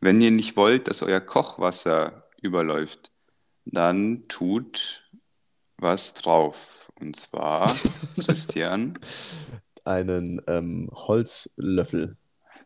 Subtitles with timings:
[0.00, 3.12] wenn ihr nicht wollt, dass euer Kochwasser überläuft,
[3.64, 5.10] dann tut
[5.78, 6.90] was drauf.
[7.00, 7.66] Und zwar,
[8.24, 8.94] Christian,
[9.84, 12.16] Einen ähm, Holzlöffel.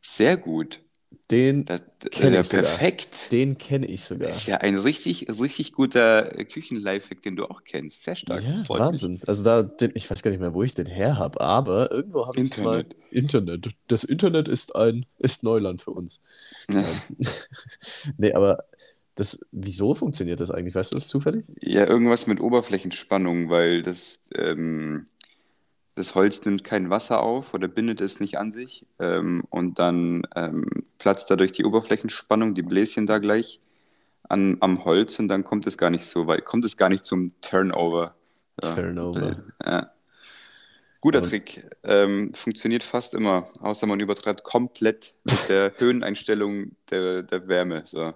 [0.03, 0.84] sehr gut.
[1.35, 2.79] Den Das, das Kenn ist ja ich sogar.
[2.79, 3.33] perfekt.
[3.33, 4.29] Den kenne ich sogar.
[4.29, 8.05] Das ist ja ein richtig, richtig guter äh, Küchen-Lifehack, den du auch kennst.
[8.05, 8.43] Sehr stark.
[8.43, 9.03] Ja, freut mich.
[9.03, 9.21] Wahnsinn.
[9.27, 12.27] Also da, den, ich weiß gar nicht mehr, wo ich den her habe, aber irgendwo
[12.27, 12.87] habe ich mal.
[13.11, 13.69] Internet.
[13.89, 16.23] Das Internet ist ein ist Neuland für uns.
[16.69, 16.85] Ja.
[18.19, 18.65] Nee, aber
[19.15, 20.75] das, wieso funktioniert das eigentlich?
[20.75, 21.47] Weißt du das zufällig?
[21.61, 25.07] Ja, irgendwas mit Oberflächenspannung, weil das, ähm,
[25.95, 28.87] das Holz nimmt kein Wasser auf oder bindet es nicht an sich.
[28.99, 30.67] Ähm, und dann ähm,
[30.99, 33.61] platzt dadurch die Oberflächenspannung, die Bläschen da gleich
[34.29, 37.05] an, am Holz und dann kommt es gar nicht so weit, kommt es gar nicht
[37.05, 38.15] zum Turnover.
[38.63, 39.45] Ja, Turnover.
[39.65, 39.91] Ja.
[41.01, 41.69] Guter Und- Trick.
[41.83, 47.83] Ähm, funktioniert fast immer, außer man übertreibt komplett mit der Höheneinstellung der, der Wärme.
[47.85, 48.15] So.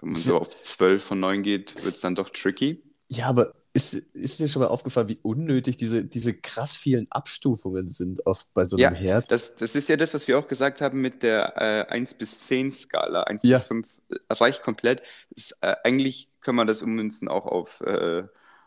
[0.00, 2.82] Wenn man so auf 12 von 9 geht, wird es dann doch tricky.
[3.08, 7.88] Ja, aber ist, ist dir schon mal aufgefallen, wie unnötig diese, diese krass vielen Abstufungen
[7.88, 9.30] sind auf, bei so Ja, einem Herd?
[9.30, 11.54] Das, das ist ja das, was wir auch gesagt haben mit der
[11.88, 13.22] äh, 1 bis 10 Skala.
[13.22, 13.58] 1 Ja.
[13.58, 13.88] bis 5
[14.30, 15.02] reicht komplett.
[15.34, 18.24] Ist, äh, eigentlich kann man das ummünzen auch auf, äh,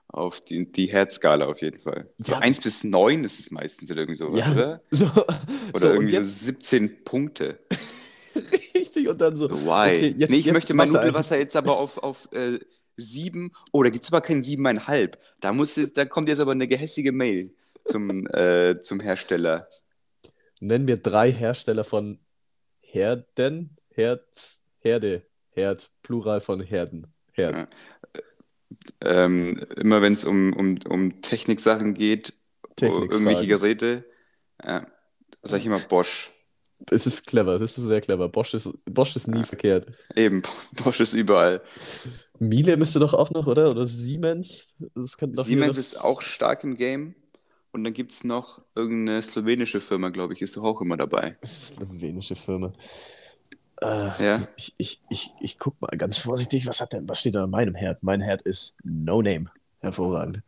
[0.07, 2.09] auf die, die Herzskala auf jeden Fall.
[2.17, 2.39] So Ja.
[2.39, 4.81] 1 bis 9 ist es meistens oder irgendwie sowas, Ja, oder?
[4.91, 7.59] So, Oder so, irgendwie so 17 Punkte.
[8.73, 9.49] richtig und dann so.
[9.49, 9.97] Why?
[9.97, 12.59] okay, jetzt- nee, ich jetzt möchte mein Wasser Nudelwasser jetzt aber auf, auf äh,
[12.97, 13.51] 7.
[13.71, 15.17] Oh, da gibt es aber kein 7,5.
[15.39, 19.67] Da, muss jetzt, da kommt jetzt aber eine gehässige Mail zum, äh, zum Hersteller.
[20.59, 22.19] Nenn mir drei Hersteller von
[22.81, 27.55] Herden, Herz, Herde, Herd, Plural von Herden, Herd.
[27.55, 27.67] Ja.
[29.01, 32.33] Ähm, immer wenn es um, um, um Techniksachen geht,
[32.79, 34.05] irgendwelche Geräte,
[34.59, 34.81] äh,
[35.41, 36.31] sage ich immer Bosch.
[36.91, 38.29] Es ist clever, das ist sehr clever.
[38.29, 39.87] Bosch ist, Bosch ist nie verkehrt.
[40.15, 40.43] Eben,
[40.83, 41.61] Bosch ist überall.
[42.39, 43.71] Miele müsste doch auch noch, oder?
[43.71, 44.75] Oder Siemens?
[44.93, 47.15] Siemens ist auch stark im Game.
[47.71, 51.37] Und dann gibt es noch irgendeine slowenische Firma, glaube ich, ist doch auch immer dabei.
[51.43, 52.71] Slowenische Firma.
[53.81, 54.41] Äh, Ja.
[54.55, 57.49] Ich, ich, ich, ich guck mal ganz vorsichtig, was hat denn, was steht da an
[57.49, 58.01] meinem Herd?
[58.01, 59.51] Mein Herd ist No Name.
[59.81, 60.41] Hervorragend.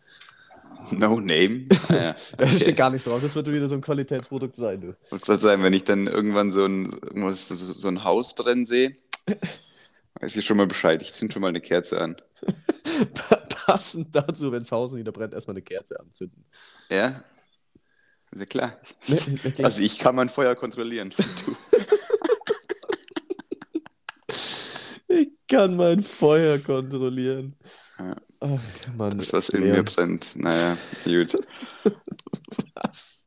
[0.92, 1.68] No Name.
[1.90, 2.16] Ah, ja.
[2.38, 4.96] Da steht gar nichts drauf, das wird wieder so ein Qualitätsprodukt sein, du.
[5.16, 6.96] Ich gerade sagen, wenn ich dann irgendwann so ein,
[7.34, 8.96] so, so ein Haus brennen sehe,
[10.20, 11.02] weiß ich schon mal Bescheid.
[11.02, 12.16] Ich zünd schon mal eine Kerze an.
[13.66, 16.46] Passend dazu, wenn das Haus wieder brennt, erstmal eine Kerze anzünden.
[16.90, 17.24] Ja?
[18.36, 18.78] Ja klar.
[19.08, 19.66] Ne, ne, klar.
[19.66, 21.14] Also ich kann mein Feuer kontrollieren.
[21.16, 21.24] Du.
[25.08, 27.54] Ich kann mein Feuer kontrollieren.
[27.98, 28.16] Ja.
[28.40, 28.62] Ach,
[28.96, 29.18] Mann.
[29.18, 30.36] Das, was in Leon, mir brennt.
[30.36, 31.36] Naja, gut.
[32.76, 33.26] Das,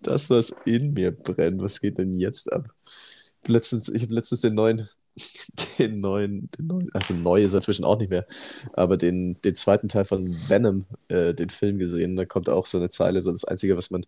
[0.00, 2.68] das, was in mir brennt, was geht denn jetzt ab?
[2.84, 4.88] Ich habe letztens, ich hab letztens den neuen,
[5.78, 8.26] den neuen, den neuen, also neu ist inzwischen auch nicht mehr,
[8.72, 12.16] aber den, den zweiten Teil von Venom, äh, den Film gesehen.
[12.16, 14.04] Da kommt auch so eine Zeile, so das Einzige, was man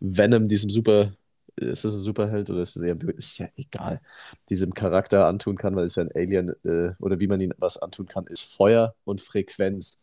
[0.00, 1.12] Venom, diesem super,
[1.56, 4.00] ist das ein Superheld oder ist es eher, bö- ist ja egal,
[4.48, 7.76] diesem Charakter antun kann, weil es ja ein Alien, äh, oder wie man ihn was
[7.78, 10.02] antun kann, ist Feuer und Frequenz.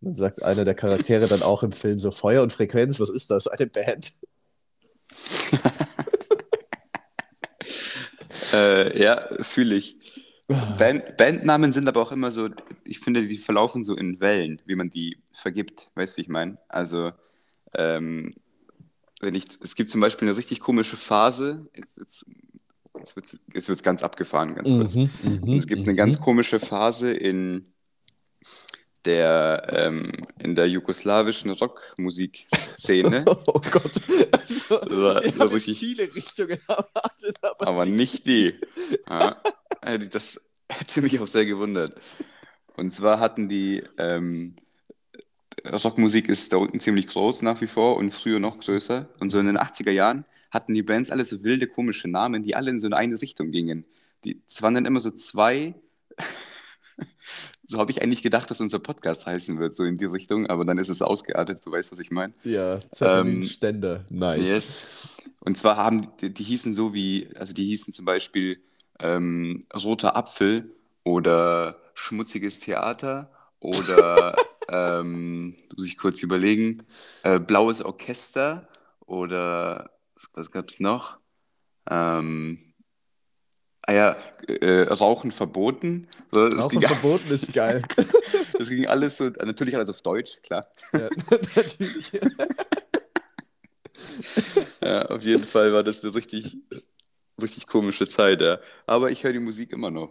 [0.00, 3.30] Dann sagt einer der Charaktere dann auch im Film so, Feuer und Frequenz, was ist
[3.30, 3.46] das?
[3.48, 4.12] Eine Band.
[8.52, 9.96] Äh, ja, fühle ich.
[10.76, 12.50] Band, Bandnamen sind aber auch immer so,
[12.84, 15.90] ich finde, die verlaufen so in Wellen, wie man die vergibt.
[15.94, 16.58] Weißt du, wie ich meine?
[16.68, 17.12] Also,
[17.74, 18.34] ähm,
[19.22, 22.26] wenn ich, es gibt zum Beispiel eine richtig komische Phase, jetzt, jetzt,
[22.98, 24.94] jetzt wird es jetzt wird's ganz abgefahren, ganz kurz.
[24.94, 27.64] Mhm, es gibt eine ganz komische Phase in
[29.04, 33.92] der, ähm, in der jugoslawischen Rockmusikszene, Oh Gott.
[34.30, 38.54] Also, so haben jetzt richtig- viele Richtungen erwartet, aber aber nicht die.
[39.08, 39.36] Ja,
[39.82, 41.94] äh, das hätte mich auch sehr gewundert.
[42.76, 44.54] Und zwar hatten die, ähm,
[45.70, 49.08] Rockmusik ist da unten ziemlich groß nach wie vor und früher noch größer.
[49.20, 52.54] Und so in den 80er Jahren hatten die Bands alle so wilde, komische Namen, die
[52.54, 53.84] alle in so eine Richtung gingen.
[54.24, 55.74] Die, es waren dann immer so zwei.
[57.64, 60.66] So habe ich eigentlich gedacht, dass unser Podcast heißen wird, so in die Richtung, aber
[60.66, 62.34] dann ist es ausgeartet, du weißt, was ich meine.
[62.44, 64.04] ja, Zeppelin Ähm, Ständer.
[64.10, 64.46] Nice.
[64.46, 65.08] Yes.
[65.40, 68.60] Und zwar haben die, die hießen so wie, also die hießen zum Beispiel
[69.00, 70.70] ähm, Roter Apfel
[71.02, 74.36] oder Schmutziges Theater oder
[74.68, 76.82] ähm, muss ich kurz überlegen,
[77.22, 78.68] äh, Blaues Orchester
[79.06, 79.90] oder
[80.34, 81.18] was gab es noch?
[81.90, 82.58] Ähm,
[83.82, 84.16] ah ja,
[84.46, 86.08] äh, Rauchen verboten.
[86.30, 87.82] So, Das, Rauchen ging, verboten ist geil.
[88.58, 90.66] das ging alles so, natürlich alles auf Deutsch, klar.
[90.92, 91.08] ja,
[91.56, 92.12] natürlich.
[94.82, 96.56] Ja, auf jeden Fall war das eine richtig,
[97.40, 98.58] richtig komische Zeit, ja.
[98.86, 100.10] Aber ich höre die Musik immer noch.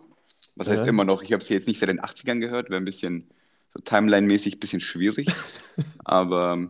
[0.56, 0.89] Was heißt Ja.
[0.89, 1.21] immer noch?
[1.21, 3.30] Ich habe sie jetzt nicht seit den 80ern gehört, wäre ein bisschen
[3.73, 5.27] so Timeline-mäßig ein bisschen schwierig.
[6.03, 6.69] Aber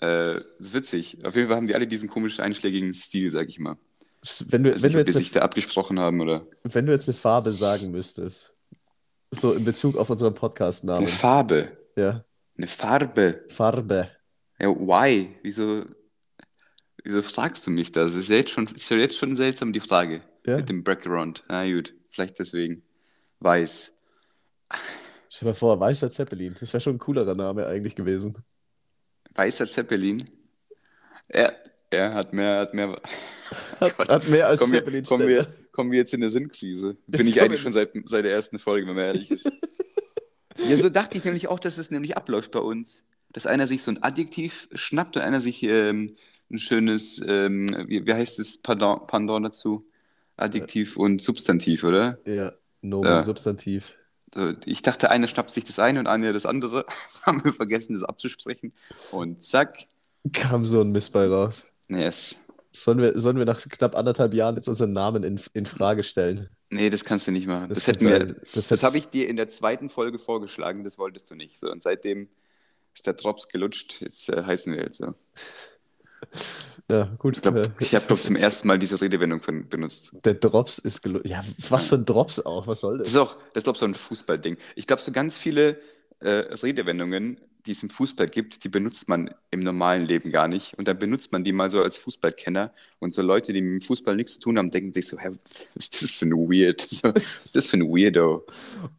[0.00, 1.18] äh, ist witzig.
[1.24, 3.76] Auf jeden Fall haben die alle diesen komischen einschlägigen Stil, sag ich mal.
[4.48, 6.46] Wenn du, weiß wenn, nicht, du ob die jetzt sich da abgesprochen haben oder.
[6.62, 8.54] eine, wenn du jetzt eine Farbe sagen müsstest,
[9.30, 11.76] so in Bezug auf unseren Eine Podcast-Namen, Farbe.
[11.96, 12.24] ja,
[12.56, 13.44] Eine Farbe.
[13.48, 14.10] Farbe.
[14.60, 15.34] Ja, why?
[15.42, 15.84] Wieso,
[17.02, 18.14] wieso fragst du mich das?
[18.14, 20.22] Ist ja jetzt schon, ist ja jetzt schon seltsam, die Frage.
[20.46, 20.58] Ja.
[20.58, 21.42] Mit dem Background.
[21.48, 22.82] Na gut, vielleicht deswegen.
[23.40, 23.92] Weiß.
[25.34, 26.54] Stell dir mal vor, Weißer Zeppelin.
[26.60, 28.36] Das wäre schon ein coolerer Name eigentlich gewesen.
[29.34, 30.28] Weißer Zeppelin.
[31.28, 31.54] Er,
[31.88, 32.94] er hat mehr, hat mehr.
[33.80, 34.08] Hat, Gott.
[34.10, 36.96] hat mehr als Kommen wir, Zeppelin kommen, wir, kommen wir jetzt in eine Sinnkrise?
[37.06, 39.46] Bin ich eigentlich wir- schon seit, seit der ersten Folge, wenn man ehrlich ist.
[40.68, 43.04] ja, so dachte ich nämlich auch, dass es nämlich abläuft bei uns.
[43.32, 46.14] Dass einer sich so ein Adjektiv schnappt und einer sich ähm,
[46.50, 49.86] ein schönes, ähm, wie, wie heißt es, Pardon, Pendant dazu?
[50.36, 52.18] Adjektiv und Substantiv, oder?
[52.26, 52.52] Ja,
[52.82, 53.22] Nomen, Ja.
[53.22, 53.96] Substantiv.
[54.34, 56.86] So, Ich dachte, einer schnappt sich das eine und einer das andere.
[57.22, 58.72] haben wir vergessen, das abzusprechen.
[59.10, 59.86] Und zack.
[60.32, 61.72] Kam so ein Mist bei raus.
[61.88, 62.36] Yes.
[62.72, 66.48] Sollen wir, sollen wir nach knapp anderthalb Jahren jetzt unseren Namen in, in Frage stellen?
[66.70, 67.68] Nee, das kannst du nicht machen.
[67.68, 68.34] Das, Das hätten wir.
[68.54, 71.58] Das das habe ich dir in der zweiten Folge vorgeschlagen, das wolltest du nicht.
[71.58, 72.28] So, und seitdem
[72.94, 74.00] ist der Drops gelutscht.
[74.00, 75.14] Jetzt äh, heißen wir jetzt so.
[76.90, 77.36] Ja, gut.
[77.36, 80.10] Ich glaube, äh, ich habe zum ersten Mal diese Redewendung von, benutzt.
[80.24, 81.26] Der Drops ist gelungen.
[81.26, 82.66] Ja, was für ein Drops auch?
[82.66, 83.14] Was soll Das das?
[83.14, 84.58] ist auch, das ist glaube so ein Fußballding.
[84.74, 85.78] Ich glaube, so ganz viele
[86.20, 90.74] äh, Redewendungen, die es im Fußball gibt, die benutzt man im normalen Leben gar nicht.
[90.78, 92.72] Und dann benutzt man die mal so als Fußballkenner.
[92.98, 95.30] Und so Leute, die mit dem Fußball nichts zu tun haben, denken sich so, hä,
[95.30, 96.82] was ist das für ein Weird?
[97.02, 98.44] Was ist das für ein Weirdo?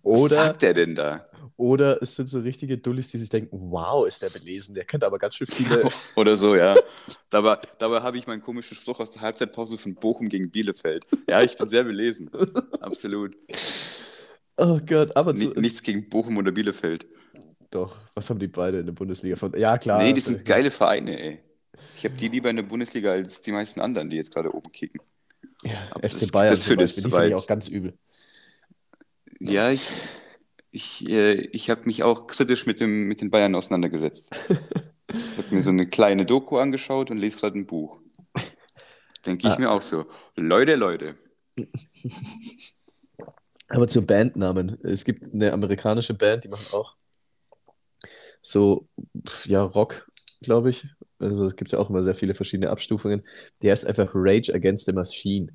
[0.04, 1.28] Was Oder, sagt der denn da?
[1.58, 4.76] oder es sind so richtige Dullis, die sich denken, wow, ist der belesen.
[4.76, 5.88] Der kennt aber ganz schön viele.
[6.16, 6.76] Oder so, ja.
[7.30, 11.06] Dabei, dabei habe ich meinen komischen Spruch aus der Halbzeitpause von Bochum gegen Bielefeld.
[11.30, 12.30] Ja, ich bin sehr belesen.
[12.80, 13.38] Absolut.
[14.58, 17.06] Oh Gott, aber zu, nichts gegen Bochum oder Bielefeld.
[17.76, 19.54] Doch, was haben die beide in der Bundesliga von?
[19.58, 20.02] Ja, klar.
[20.02, 21.40] nee, die sind geile Vereine, ey.
[21.98, 24.72] Ich habe die lieber in der Bundesliga als die meisten anderen, die jetzt gerade oben
[24.72, 25.02] kicken.
[25.92, 27.98] Aber FC das- Bayern das die finde ich auch ganz übel.
[29.40, 29.82] Ja, ich,
[30.72, 34.30] ich, äh, ich habe mich auch kritisch mit, dem, mit den Bayern auseinandergesetzt.
[35.10, 38.02] Ich habe mir so eine kleine Doku angeschaut und lese gerade ein Buch.
[39.26, 39.60] Denke ich Ah.
[39.60, 40.06] mir auch so.
[40.36, 41.16] Leute, Leute.
[43.70, 44.78] Aber zu Bandnamen.
[44.84, 46.96] Es gibt eine amerikanische Band, die machen auch
[48.44, 48.90] so,
[49.46, 50.08] ja, Rock,
[50.42, 50.88] glaube ich.
[51.20, 53.24] Also es gibt ja auch immer sehr viele verschiedene Abstufungen.
[53.64, 55.50] Der heißt einfach Rage Against the Machine.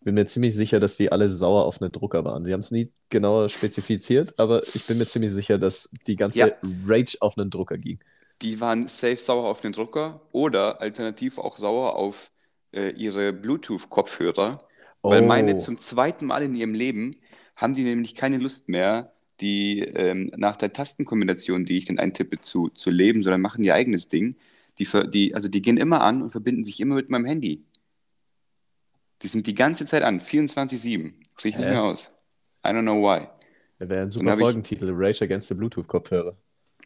[0.00, 2.44] Ich bin mir ziemlich sicher, dass die alle sauer auf einen Drucker waren.
[2.44, 6.40] Sie haben es nie genauer spezifiziert, aber ich bin mir ziemlich sicher, dass die ganze
[6.40, 6.48] Ja.
[6.86, 8.00] Rage auf einen Drucker ging.
[8.42, 12.30] Die waren safe sauer auf den Drucker oder alternativ auch sauer auf
[12.72, 14.64] äh, ihre Bluetooth-Kopfhörer.
[15.06, 15.58] Weil meine Oh.
[15.58, 17.16] zum zweiten Mal in ihrem Leben
[17.56, 22.40] haben die nämlich keine Lust mehr, die ähm, nach der Tastenkombination, die ich dann eintippe,
[22.40, 24.36] zu, zu leben, sondern machen ihr eigenes Ding.
[24.78, 27.64] Die, die, also die gehen immer an und verbinden sich immer mit meinem Handy.
[29.22, 30.84] Die sind die ganze Zeit an, 24-7.
[30.86, 31.12] Kriege
[31.42, 31.70] ich nicht Hä?
[31.72, 32.10] mehr aus.
[32.64, 33.26] I don't know why.
[33.78, 36.36] Das wäre ein super hab ich- Folgentitel, Rage Against the Bluetooth-Kopfhörer.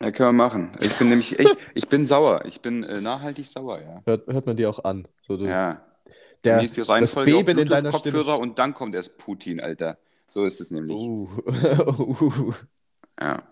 [0.00, 0.72] Ja, können wir machen.
[0.80, 2.44] Ich bin nämlich echt, ich bin sauer.
[2.46, 4.02] Ich bin äh, nachhaltig sauer, ja.
[4.04, 5.06] Hört, hört man dir auch an.
[5.22, 5.84] So, du, Ja.
[6.44, 8.12] der, die das Beben in deiner Stimme.
[8.12, 9.98] Bluetooth-Kopfhörer und dann kommt erst Putin, Alter.
[10.32, 10.96] So ist es nämlich.
[10.96, 11.28] Uh.
[11.98, 12.54] uh.
[13.20, 13.46] Ja.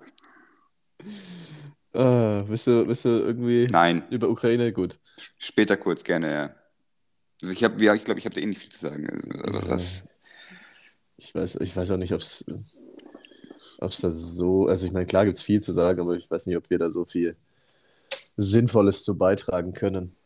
[1.92, 4.72] Ah, willst du, willst du irgendwie Nein, über Ukraine?
[4.72, 4.98] Gut.
[5.38, 6.54] später kurz gerne, ja.
[7.42, 9.06] Also ich habe, ja, ich glaube, ich habe da eh nicht viel zu sagen.
[9.10, 10.04] Also, das,
[11.18, 12.44] Ich weiß, ich weiß auch nicht, ob es
[14.00, 16.56] da so, also ich meine, klar gibt es viel zu sagen, aber ich weiß nicht,
[16.56, 17.36] ob wir da so viel
[18.38, 20.16] Sinnvolles zu beitragen können.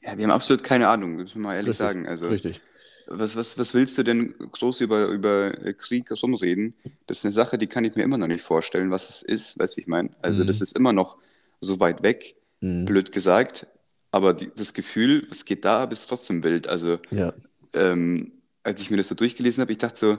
[0.00, 2.06] ja, wir haben absolut keine Ahnung, müssen wir mal ehrlich Richtig, sagen.
[2.06, 2.62] Also, Richtig.
[3.06, 6.74] Was, was, was willst du denn groß über, über Krieg rumreden?
[7.06, 9.58] Das ist eine Sache, die kann ich mir immer noch nicht vorstellen, was es ist,
[9.58, 10.10] weißt du, wie ich meine?
[10.22, 10.46] Also, Mhm.
[10.46, 11.18] das ist immer noch
[11.60, 12.84] so weit weg, Mhm.
[12.86, 13.66] blöd gesagt,
[14.10, 16.66] aber die, das Gefühl, was geht da ab, ist trotzdem wild.
[16.68, 17.32] Also, Ja.
[17.72, 18.32] ähm,
[18.62, 20.18] als ich mir das so durchgelesen habe, ich dachte so,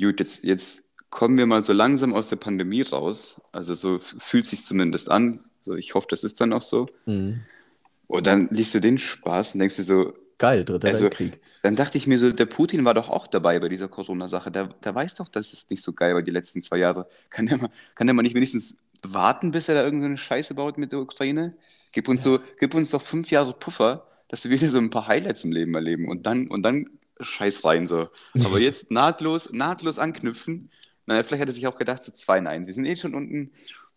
[0.00, 3.40] gut, jetzt, jetzt kommen wir mal so langsam aus der Pandemie raus.
[3.52, 5.44] Also so fühlt sich zumindest an.
[5.62, 6.88] So, ich hoffe, das ist dann auch so.
[7.06, 7.40] Mhm.
[8.08, 10.12] Und dann liest du den Spaß und denkst dir so,
[10.44, 11.40] Geil, Dritter Also- Weltkrieg.
[11.62, 14.50] dann dachte ich mir so, der Putin war doch auch dabei bei dieser Corona-Sache.
[14.50, 17.08] Der, der weiß doch, dass es nicht so geil war die letzten zwei Jahre.
[17.30, 20.78] Kann der mal, kann der mal nicht wenigstens warten, bis er da irgendeine Scheiße baut
[20.78, 21.56] mit der Ukraine?
[21.92, 25.06] Gib uns so, gib uns doch fünf Jahre Puffer, dass wir wieder so ein paar
[25.06, 26.88] Highlights im Leben erleben und dann, und dann
[27.20, 28.08] scheiß rein so.
[28.44, 30.70] Aber jetzt nahtlos, nahtlos anknüpfen.
[31.06, 32.66] Naja, vielleicht hat er sich auch gedacht, so 2-1.
[32.66, 33.52] Wir sind eh schon unten.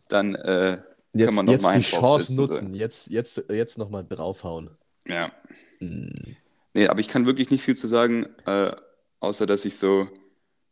[0.09, 0.77] Dann äh,
[1.13, 2.41] Jetzt, man noch jetzt mal die Chance draufsetzen, so.
[2.43, 2.73] nutzen.
[2.75, 4.69] Jetzt, jetzt, jetzt nochmal draufhauen.
[5.07, 5.31] Ja.
[5.79, 6.35] Mhm.
[6.73, 8.71] Nee, aber ich kann wirklich nicht viel zu sagen, äh,
[9.19, 10.07] außer dass ich so,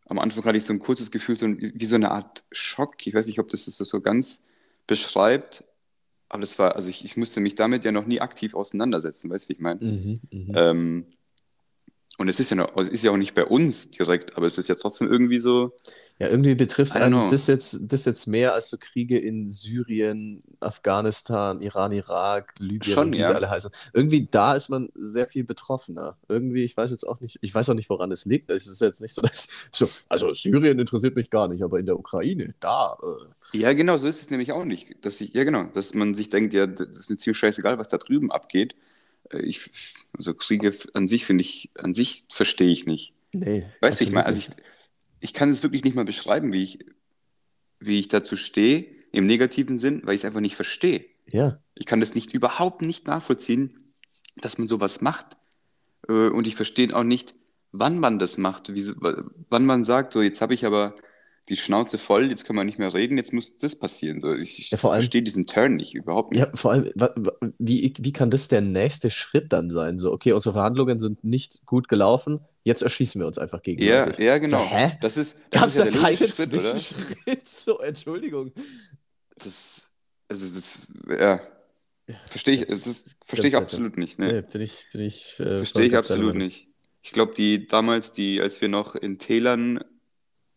[0.05, 3.07] am Anfang hatte ich so ein kurzes Gefühl, so ein, wie so eine Art Schock.
[3.07, 4.45] Ich weiß nicht, ob das das so ganz
[4.85, 5.63] beschreibt,
[6.29, 9.45] aber das war, also ich, ich musste mich damit ja noch nie aktiv auseinandersetzen, weißt
[9.45, 9.83] du, wie ich meine?
[9.83, 10.51] Mhm, mhm.
[10.55, 11.05] Ähm,
[12.17, 14.69] und es ist ja, noch, ist ja auch nicht bei uns direkt, aber es ist
[14.69, 15.75] ja trotzdem irgendwie so.
[16.17, 21.61] Ja, irgendwie betrifft einen das jetzt, das jetzt mehr als so Kriege in Syrien, Afghanistan,
[21.61, 23.27] Iran, Irak, Libyen, Schon, wie ja.
[23.27, 23.69] sie alle heißen.
[23.91, 26.17] Irgendwie da ist man sehr viel betroffener.
[26.29, 28.49] Irgendwie, ich weiß jetzt auch nicht, ich weiß auch nicht, woran es liegt.
[28.49, 31.85] Es ist jetzt nicht so, dass, so, also Syrien interessiert mich gar nicht, aber in
[31.85, 32.97] der Ukraine, da,
[33.51, 35.03] äh, Ja, genau, so ist es nämlich auch nicht.
[35.03, 37.89] Dass ich, ja, genau, dass man sich denkt, ja, das ist mir ziemlich scheißegal, was
[37.89, 38.73] da drüben abgeht.
[39.43, 39.69] Ich,
[40.17, 43.13] also Kriege an sich finde ich, an sich verstehe ich nicht.
[43.33, 43.65] nee.
[43.81, 44.49] Weißt du, ich meine, also ich,
[45.19, 46.79] ich kann es wirklich nicht mal beschreiben, wie ich,
[47.79, 51.05] wie ich dazu stehe, im negativen Sinn, weil ich es einfach nicht verstehe.
[51.29, 53.93] Ja, Ich kann das nicht überhaupt nicht nachvollziehen,
[54.37, 55.37] dass man sowas macht.
[56.07, 57.33] Äh, Und ich verstehe auch nicht,
[57.71, 58.91] wann man das macht, wie,
[59.49, 60.95] wann man sagt, so jetzt habe ich aber
[61.49, 64.19] die Schnauze voll, jetzt kann man nicht mehr reden, jetzt muss das passieren.
[64.19, 66.39] So, ich ich Ja, verstehe diesen Turn nicht, überhaupt nicht.
[66.41, 66.91] Ja, vor allem,
[67.59, 69.99] wie, wie kann das der nächste Schritt dann sein?
[69.99, 74.25] So, okay, unsere Verhandlungen sind nicht gut gelaufen, jetzt erschießen wir uns einfach Ja, gegenseitig.
[74.25, 74.63] ja, genau.
[74.63, 74.97] So, hä?
[75.01, 76.17] Das ist, das Gab ist es ja da keinen?
[76.17, 77.47] Zwischenschritt?
[77.47, 78.51] So, Entschuldigung.
[79.43, 79.91] Das,
[80.27, 81.39] also das, ja,
[82.27, 82.81] verstehe ich,
[83.23, 84.17] verstehe ich absolut nicht.
[84.17, 84.33] Ne?
[84.33, 85.39] Nee, bin ich, bin ich.
[85.39, 86.67] Äh, Verstehe ich absolut nicht.
[87.03, 89.79] Ich glaube, die damals, die, als wir noch in Tälern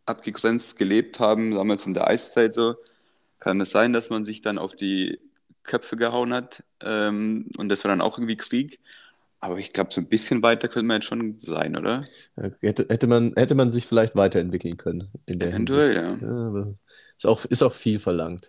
[0.08, 2.76] abgegrenzt gelebt haben, damals in der Eiszeit so,
[3.38, 5.20] kann es sein, dass man sich dann auf die
[5.62, 6.64] Köpfe gehauen hat.
[6.82, 8.80] Ähm, und das war dann auch irgendwie Krieg.
[9.40, 12.04] Aber ich glaube, so ein bisschen weiter könnte man jetzt schon sein, oder?
[12.60, 16.22] Hätte, hätte, man, hätte man sich vielleicht weiterentwickeln können in der Eventuell, Hinsicht.
[16.22, 16.28] ja.
[16.28, 16.74] Ja,
[17.16, 18.48] ist auch, ist auch viel verlangt.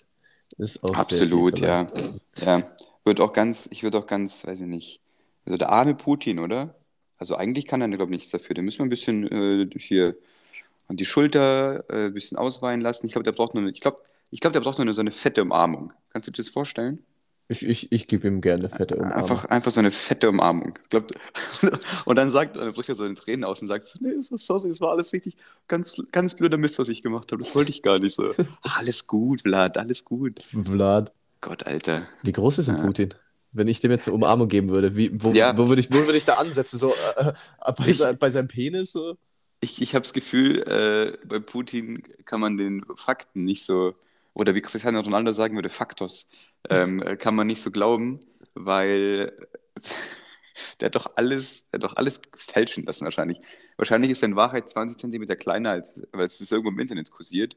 [0.58, 1.86] Ist auch Absolut, viel ja.
[1.88, 2.22] verlangt.
[2.38, 2.64] Ja.
[3.04, 5.02] Wird auch ganz, ich würde auch ganz, weiß ich nicht.
[5.46, 6.76] Also der arme Putin, oder?
[7.18, 8.56] Also eigentlich kann er, glaube ich, nichts dafür.
[8.56, 10.16] Den müssen wir ein bisschen äh, hier
[10.90, 13.06] an die Schulter äh, ein bisschen ausweinen lassen.
[13.06, 14.00] Ich glaube, der braucht nur eine, ich glaube,
[14.32, 15.94] ich glaube, der braucht nur so eine fette Umarmung.
[16.12, 17.00] Kannst du dir das vorstellen?
[17.52, 19.18] Ich, ich, ich gebe ihm gerne eine fette Umarmung.
[19.18, 20.78] Einfach, einfach so eine fette Umarmung.
[20.84, 21.08] Ich glaub,
[22.06, 24.38] und dann sagt, dann bricht er so in Tränen aus und sagt so, nee, so,
[24.38, 25.36] sorry, es war alles richtig,
[25.68, 27.42] ganz, ganz blöder Mist, was ich gemacht habe.
[27.44, 28.34] Das wollte ich gar nicht so.
[28.62, 30.44] alles gut, Vlad, alles gut.
[30.44, 32.04] Vlad, Gott, Alter.
[32.22, 32.86] wie groß ist denn Ja.
[32.86, 33.10] Putin?
[33.52, 35.58] Wenn ich dem jetzt eine Umarmung geben würde, wie, wo, Ja.
[35.58, 36.78] wo würde ich, wo würde ich da ansetzen?
[36.78, 37.30] So äh,
[37.66, 38.92] äh, bei, Ich- bei seinem Penis?
[38.92, 39.18] So?
[39.62, 43.94] Ich, ich habe das Gefühl, äh, bei Putin kann man den Fakten nicht so,
[44.34, 46.30] oder wie Cristiano Ronaldo sagen würde, Faktos,
[46.70, 48.20] ähm, äh, kann man nicht so glauben,
[48.54, 49.34] weil
[50.80, 53.40] der hat doch alles, der hat doch alles fälschen lassen wahrscheinlich.
[53.76, 57.12] Wahrscheinlich ist er in Wahrheit 20 Zentimeter kleiner, als, weil es ist irgendwo im Internet
[57.12, 57.56] kursiert.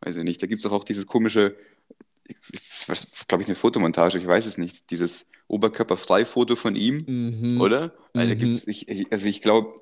[0.00, 0.42] Weiß ich nicht.
[0.42, 1.56] Da gibt es doch auch dieses komische,
[3.28, 7.04] glaube ich, eine Fotomontage, ich weiß es nicht, dieses Oberkörperfrei-Foto von ihm.
[7.06, 7.60] Mhm.
[7.60, 7.92] Oder?
[8.12, 8.60] Da Mhm.
[8.66, 9.74] ich- also ich glaube,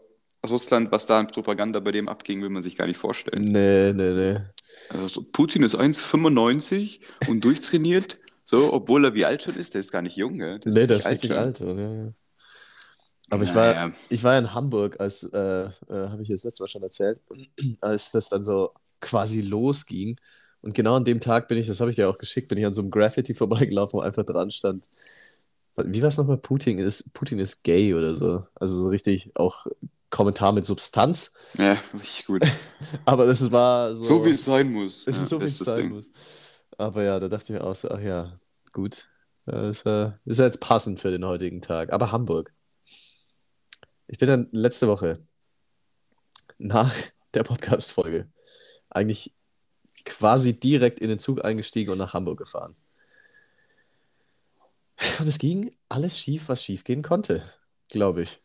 [0.47, 3.45] Russland, was da an Propaganda bei dem abging, will man sich gar nicht vorstellen.
[3.45, 4.41] Nee, nee, nee.
[4.89, 9.81] Also so, Putin ist 1,95 und durchtrainiert, so, obwohl er wie alt schon ist, der
[9.81, 10.61] ist gar nicht jung, gell?
[10.61, 11.39] Der Nee, das ist richtig schon.
[11.39, 11.61] alt.
[11.61, 12.13] Ja, ja.
[13.29, 16.69] Aber ich war, ich war in Hamburg, als, äh, äh, habe ich das letzte Mal
[16.69, 17.21] schon erzählt,
[17.81, 20.17] als das dann so quasi losging.
[20.63, 22.67] Und genau an dem Tag bin ich, das habe ich dir auch geschickt, bin ich
[22.67, 24.89] an so einem Graffiti vorbeigelaufen, wo einfach dran stand,
[25.77, 26.39] wie war es nochmal?
[26.39, 28.47] Putin ist, Putin ist gay oder so.
[28.55, 29.67] Also so richtig auch
[30.17, 31.35] Kommentar mit Substanz.
[31.59, 32.43] Ja, richtig gut.
[33.05, 34.05] Aber das war so.
[34.05, 35.07] So wie es sein muss.
[35.07, 35.93] Es ist so, wie es sein Ding.
[35.93, 36.11] muss.
[36.79, 38.35] Aber ja, da dachte ich mir auch so, ach ja,
[38.73, 39.11] gut.
[39.45, 41.93] Das ist, äh, ist ja jetzt passend für den heutigen Tag.
[41.93, 42.55] Aber Hamburg.
[44.09, 45.19] Ich bin dann letzte Woche
[46.57, 46.95] nach
[47.35, 48.25] der Podcast-Folge
[48.89, 49.35] eigentlich
[50.07, 52.75] quasi direkt in den Zug eingestiegen und nach Hamburg gefahren.
[55.19, 57.43] Und es ging alles schief, was schief gehen konnte,
[57.91, 58.41] glaube ich.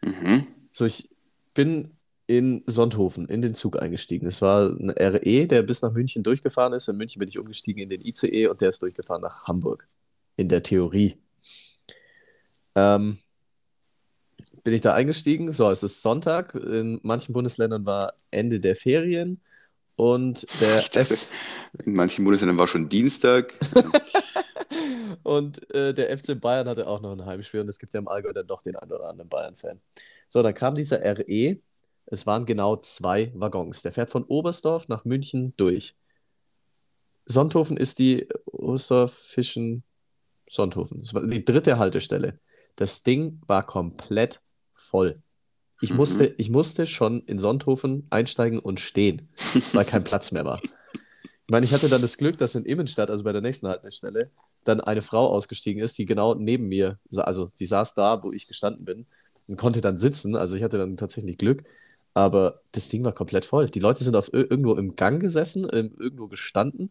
[0.00, 0.48] Mhm.
[0.72, 1.11] So, ich
[1.54, 4.26] bin in Sonthofen in den Zug eingestiegen.
[4.26, 6.88] Es war ein RE, der bis nach München durchgefahren ist.
[6.88, 9.88] In München bin ich umgestiegen in den ICE und der ist durchgefahren nach Hamburg.
[10.36, 11.18] In der Theorie.
[12.74, 13.18] Ähm,
[14.64, 15.52] bin ich da eingestiegen.
[15.52, 16.54] So, es ist Sonntag.
[16.54, 19.40] In manchen Bundesländern war Ende der Ferien.
[20.02, 21.28] Und der Ich dachte, F
[21.86, 23.54] in manchen Bundesländern war schon Dienstag.
[25.22, 28.08] Und äh, der FC Bayern hatte auch noch ein Heimspiel und es gibt ja im
[28.08, 29.80] Allgäu dann doch den einen oder anderen Bayern-Fan.
[30.28, 31.58] So, dann kam dieser RE.
[32.06, 33.82] Es waren genau zwei Waggons.
[33.82, 35.94] Der fährt von Oberstdorf nach München durch.
[37.26, 39.84] Sonthofen ist die Oberstdorf, Fischen,
[40.48, 41.02] Sonthofen.
[41.02, 42.40] Das war die dritte Haltestelle.
[42.74, 44.40] Das Ding war komplett
[44.74, 45.14] voll.
[45.82, 45.96] Ich Mhm.
[45.96, 49.28] musste, ich musste schon in Sonthofen einsteigen und stehen,
[49.72, 50.60] weil kein Platz mehr war.
[50.62, 54.30] Ich meine, ich hatte dann das Glück, dass in Immenstadt, also bei der nächsten Haltestelle,
[54.64, 58.46] dann eine Frau ausgestiegen ist, die genau neben mir, also die saß da, wo ich
[58.46, 59.06] gestanden bin
[59.48, 60.36] und konnte dann sitzen.
[60.36, 61.64] Also ich hatte dann tatsächlich Glück.
[62.14, 63.66] aber das Ding war komplett voll.
[63.70, 66.90] Die Leute sind auf ir- irgendwo im Gang gesessen, irgendwo gestanden.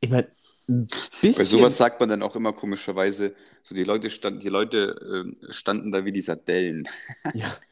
[0.00, 0.28] Ich meine,
[0.68, 1.44] ein Bei bisschen.
[1.44, 3.34] sowas sagt man dann auch immer komischerweise,
[3.64, 6.84] so die Leute standen, die Leute ähm, standen da wie die Sardellen.
[7.34, 7.52] Ja.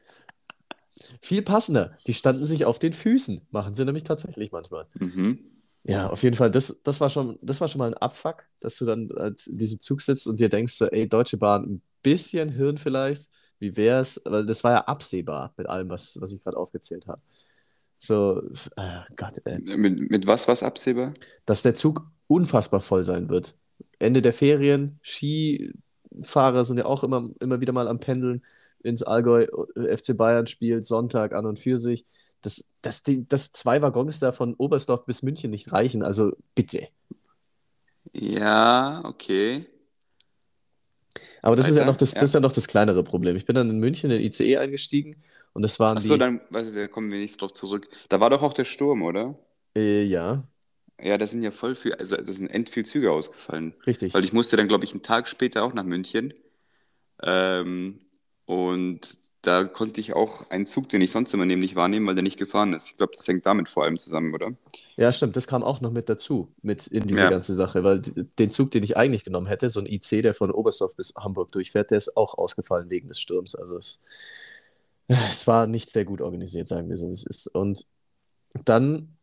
[1.21, 1.97] Viel passender.
[2.07, 3.43] Die standen sich auf den Füßen.
[3.51, 4.87] Machen sie nämlich tatsächlich manchmal.
[4.95, 5.39] Mhm.
[5.85, 8.77] Ja, auf jeden Fall, das, das war schon, das war schon mal ein Abfuck, dass
[8.77, 12.77] du dann in diesem Zug sitzt und dir denkst, ey, Deutsche Bahn, ein bisschen Hirn
[12.77, 14.21] vielleicht, wie wär's?
[14.25, 17.23] Weil das war ja absehbar mit allem, was, was ich gerade aufgezählt habe.
[17.97, 18.43] So,
[18.77, 19.59] äh, Gott, ey.
[19.77, 21.15] Mit, mit was was absehbar?
[21.47, 23.57] Dass der Zug unfassbar voll sein wird.
[23.99, 28.43] Ende der Ferien, Skifahrer sind ja auch immer, immer wieder mal am Pendeln
[28.83, 29.47] ins Allgäu,
[29.77, 32.05] äh, FC Bayern spielt Sonntag an und für sich.
[32.43, 36.89] Dass, dass, die, dass zwei Waggons da von Oberstdorf bis München nicht reichen, also bitte.
[38.13, 39.67] Ja, okay.
[41.43, 41.87] Aber das ist ja Weiter?
[41.87, 42.21] noch das, Ja.
[42.21, 43.37] das ist ja noch das kleinere Problem.
[43.37, 45.23] Ich bin dann in München in den ICE eingestiegen
[45.53, 46.19] und das waren Achso, die.
[46.19, 47.89] dann da kommen wir nicht drauf zurück.
[48.09, 49.39] Da war doch auch der Sturm, oder?
[49.75, 50.45] Äh, ja,
[51.03, 53.75] Ja, da sind ja voll viel, also da sind end viel Züge ausgefallen.
[53.87, 54.15] richtig.
[54.15, 56.35] Weil ich musste dann, glaube ich, einen Tag später auch nach München.
[57.23, 58.01] Ähm,
[58.51, 59.01] und
[59.43, 62.23] da konnte ich auch einen Zug, den ich sonst immer nehme, nicht wahrnehmen, weil der
[62.23, 62.89] nicht gefahren ist.
[62.91, 64.53] Ich glaube, das hängt damit vor allem zusammen, oder?
[64.97, 67.31] Ja, stimmt, das kam auch noch mit dazu, mit in diese Ja.
[67.31, 68.01] ganze Sache, weil
[68.39, 71.53] den Zug, den ich eigentlich genommen hätte, so ein IC, der von Oberstdorf bis Hamburg
[71.53, 73.55] durchfährt, der ist auch ausgefallen wegen des Sturms.
[73.55, 74.01] Also es,
[75.09, 77.47] es war nicht sehr gut organisiert, sagen wir so, wie es ist.
[77.49, 77.87] Und
[78.65, 79.17] dann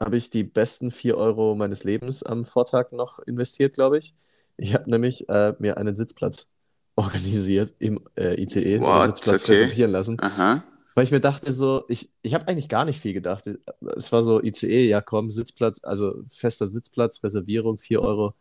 [0.00, 4.14] habe ich die besten 4 Euro meines Lebens am Vortag noch investiert, glaube ich.
[4.56, 6.50] Ich habe nämlich äh, mir einen Sitzplatz
[6.96, 9.06] organisiert im äh, ICE, What?
[9.06, 9.52] Sitzplatz Okay.
[9.52, 10.16] reservieren lassen.
[10.20, 10.64] Aha.
[10.94, 13.48] Weil ich mir dachte so, ich, ich habe eigentlich gar nicht viel gedacht.
[13.96, 18.34] Es war so ICE, ja komm, Sitzplatz, also fester Sitzplatz, Reservierung, 4 Euro.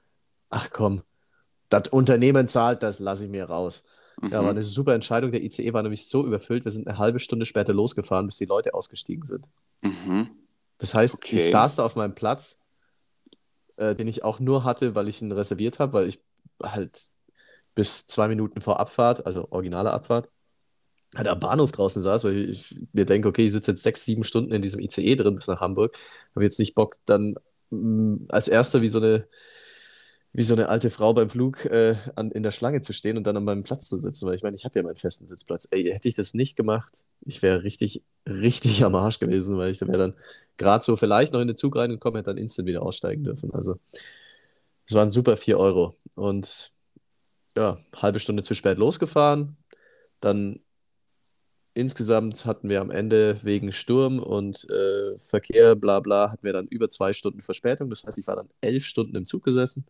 [0.51, 1.01] Ach komm,
[1.69, 3.83] das Unternehmen zahlt, das lasse ich mir raus.
[4.21, 4.49] Ja, war Mhm.
[4.49, 5.31] eine super Entscheidung.
[5.31, 8.45] Der ICE war nämlich so überfüllt, wir sind eine halbe Stunde später losgefahren, bis die
[8.45, 9.47] Leute ausgestiegen sind.
[9.81, 10.29] Mhm.
[10.77, 11.49] Das heißt, ich Okay.
[11.49, 12.59] saß da auf meinem Platz,
[13.77, 16.19] äh, den ich auch nur hatte, weil ich ihn reserviert habe, weil ich
[16.61, 17.01] halt
[17.75, 20.29] bis zwei Minuten vor Abfahrt, also originale Abfahrt,
[21.15, 24.23] halt am Bahnhof draußen saß, weil ich mir denke, okay, ich sitze jetzt sechs, sieben
[24.23, 25.97] Stunden in diesem ICE drin bis nach Hamburg,
[26.35, 27.35] habe jetzt nicht Bock, dann
[27.69, 29.27] mh, als Erster wie so eine,
[30.35, 33.27] wie so eine alte Frau beim Flug äh, an, in der Schlange zu stehen und
[33.27, 35.67] dann an meinem Platz zu sitzen, weil ich meine, ich habe ja meinen festen Sitzplatz.
[35.69, 39.79] Ey, hätte ich das nicht gemacht, ich wäre richtig, richtig am Arsch gewesen, weil ich
[39.81, 40.15] wäre dann
[40.57, 43.53] gerade so vielleicht noch in den Zug reingekommen, hätte dann instant wieder aussteigen dürfen.
[43.53, 43.77] Also,
[44.87, 45.95] es waren super 4 Euro.
[46.15, 46.72] Und
[47.55, 49.57] ja, halbe Stunde zu spät losgefahren.
[50.19, 50.59] Dann
[51.73, 56.67] insgesamt hatten wir am Ende wegen Sturm und äh, Verkehr, bla bla, hatten wir dann
[56.67, 57.89] über zwei Stunden Verspätung.
[57.89, 59.85] Das heißt, ich war dann elf Stunden im Zug gesessen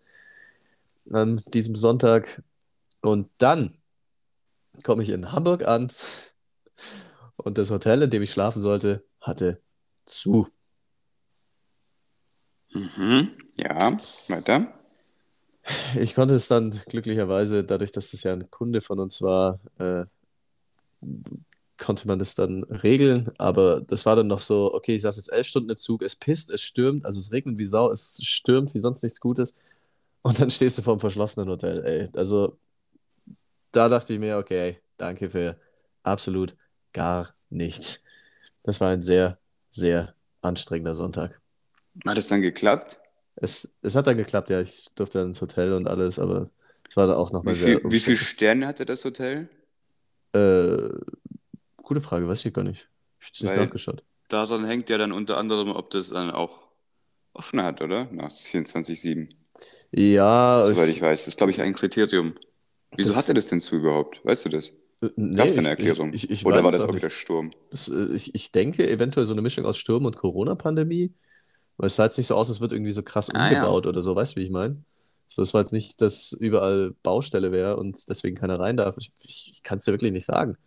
[1.12, 2.42] an diesem Sonntag.
[3.02, 3.74] Und dann
[4.84, 5.92] komme ich in Hamburg an
[7.38, 9.62] und das Hotel, in dem ich schlafen sollte, hatte
[10.06, 10.48] zu.
[12.72, 13.30] Mhm.
[13.56, 13.98] Ja,
[14.30, 14.74] weiter.
[15.96, 20.06] Ich konnte es dann glücklicherweise, dadurch, dass das ja ein Kunde von uns war, äh,
[21.78, 23.30] konnte man das dann regeln.
[23.38, 26.16] Aber das war dann noch so, okay, ich saß jetzt elf Stunden im Zug, es
[26.16, 29.56] pisst, es stürmt, also es regnet wie Sau, es stürmt wie sonst nichts Gutes.
[30.22, 32.10] Und dann stehst du vor einem verschlossenen Hotel, ey.
[32.16, 32.58] Also
[33.72, 35.58] da dachte ich mir, okay, danke für
[36.04, 36.56] absolut
[36.94, 38.04] gar nichts.
[38.64, 39.38] Das war ein sehr,
[39.70, 41.42] sehr anstrengender Sonntag.
[42.06, 43.00] Hat es dann geklappt?
[43.44, 44.62] Es, es hat dann geklappt, ja.
[44.62, 46.50] Ich durfte dann ins Hotel und alles, aber
[46.90, 48.18] es war dann auch nochmal sehr viel, wie viele.
[48.18, 49.50] Sterne hatte das Hotel?
[50.34, 50.90] Äh,
[51.78, 52.90] gute Frage, weiß ich gar nicht.
[53.22, 54.04] Ich hab's nicht Weil nachgeschaut.
[54.30, 56.70] daran hängt ja dann unter anderem, ob das dann auch
[57.34, 58.06] offen hat, oder?
[58.12, 59.30] Nach 24/7.
[59.92, 61.22] Ja, Soweit ich, ich weiß.
[61.22, 62.36] Das ist, glaube ich, ein Kriterium.
[62.96, 64.24] Wieso das, hatte das denn zu überhaupt?
[64.26, 64.74] Weißt du das?
[65.02, 66.14] äh, Gab nee, es da eine Erklärung?
[66.14, 67.10] ich, ich Oder war es das auch auch wieder.
[67.10, 67.52] Sturm?
[67.72, 71.14] Äh, ich, ich denke eventuell so eine Mischung aus Sturm und Corona-Pandemie.
[71.78, 73.60] Weil es sah jetzt nicht so aus, als wird irgendwie so krass Ah ja.
[73.60, 74.84] umgebaut oder so, weißt du, wie ich meine?
[75.28, 78.98] So, es war jetzt nicht, dass überall Baustelle wäre und deswegen keiner rein darf.
[79.00, 80.58] Ich, ich, ich kann es dir wirklich nicht sagen.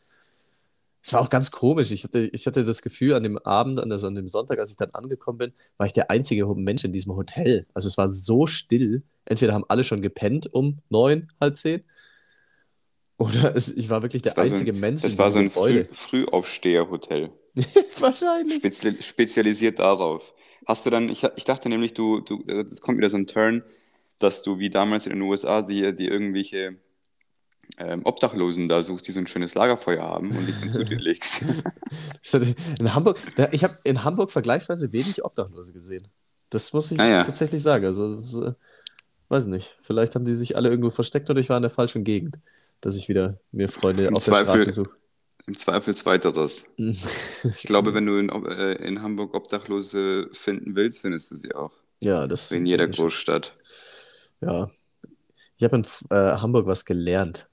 [1.04, 1.92] Es war auch ganz komisch.
[1.92, 4.70] Ich hatte, ich hatte das Gefühl, an dem Abend, an, also an dem Sonntag, als
[4.70, 7.66] ich dann angekommen bin, war ich der einzige Mensch in diesem Hotel.
[7.74, 9.04] Also es war so still.
[9.24, 11.84] Entweder haben alle schon gepennt um neun, halb zehn,
[13.18, 15.32] oder es, ich war wirklich der war so einzige ein, Mensch das in war diesem
[15.32, 15.84] so ein Früh.
[15.90, 17.30] Frühaufsteher-Hotel.
[18.00, 18.56] Wahrscheinlich.
[18.56, 20.34] Spezi spezialisiert darauf.
[20.66, 23.62] Hast du dann, ich, ich dachte nämlich, du, du, es kommt wieder so ein Turn,
[24.18, 26.76] dass du wie damals in den USA die, die irgendwelche
[27.78, 30.98] ähm, Obdachlosen da suchst, die so ein schönes Lagerfeuer haben und dich dann zu dir
[30.98, 31.42] legst.
[32.80, 36.08] In Hamburg, ja, ich habe in Hamburg vergleichsweise wenig Obdachlose gesehen.
[36.50, 37.84] Das muss ich Naja, tatsächlich sagen.
[37.84, 38.52] Also, das, äh,
[39.28, 39.76] weiß nicht.
[39.82, 42.38] Vielleicht haben die sich alle irgendwo versteckt oder ich war in der falschen Gegend,
[42.80, 44.90] dass ich wieder mir Freunde im auf der Straße suche.
[45.46, 46.64] Im Zweifel zweiteres.
[46.76, 51.72] Ich glaube, wenn du in, äh, in Hamburg Obdachlose finden willst, findest du sie auch.
[52.02, 52.88] Ja, das Wie in jeder.
[52.88, 53.56] Großstadt.
[54.40, 54.70] Ja.
[55.56, 57.48] Ich habe in äh, Hamburg was gelernt.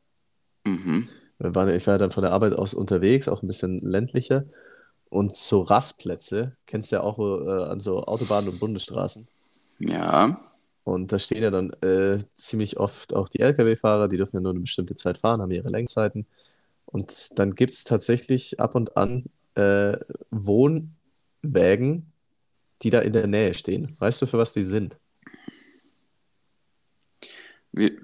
[0.65, 1.07] Mhm.
[1.37, 4.45] Wir waren, ich war dann von der Arbeit aus unterwegs, auch ein bisschen ländlicher.
[5.09, 9.27] Und so Rastplätze, kennst du ja auch äh, an so Autobahnen und Bundesstraßen.
[9.79, 10.41] Ja.
[10.83, 14.51] Und da stehen ja dann äh, ziemlich oft auch die Lkw-Fahrer, die dürfen ja nur
[14.51, 16.25] eine bestimmte Zeit fahren, haben ihre Lenkzeiten.
[16.93, 19.25] Und dann gibt es tatsächlich ab und an
[19.55, 19.97] äh,
[20.29, 22.11] Wohnwägen,
[22.83, 23.95] die da in der Nähe stehen.
[23.99, 24.99] Weißt du, für was die sind?
[27.71, 27.97] Wie,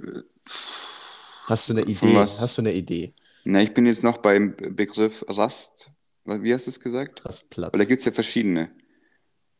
[1.45, 2.15] Hast du eine Idee?
[2.15, 2.41] was?
[2.41, 3.13] Hast du eine Idee?
[3.45, 5.91] na, ich bin jetzt noch beim Begriff Rast.
[6.25, 7.23] Wie hast du es gesagt?
[7.25, 7.73] Rastplatz.
[7.73, 8.71] Weil da gibt es ja verschiedene.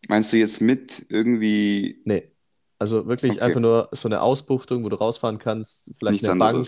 [0.07, 2.31] Meinst du jetzt mit irgendwie Nee.
[2.79, 3.41] Also wirklich Okay.
[3.41, 6.67] einfach nur so eine Ausbuchtung, wo du rausfahren kannst, vielleicht nichts eine Bank.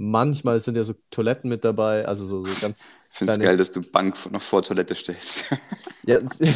[0.00, 3.56] Manchmal sind ja so Toiletten mit dabei, also so, so ganz Ich finde es geil,
[3.56, 5.54] dass du Bank noch vor Toilette stellst.
[6.06, 6.52] Ja, ja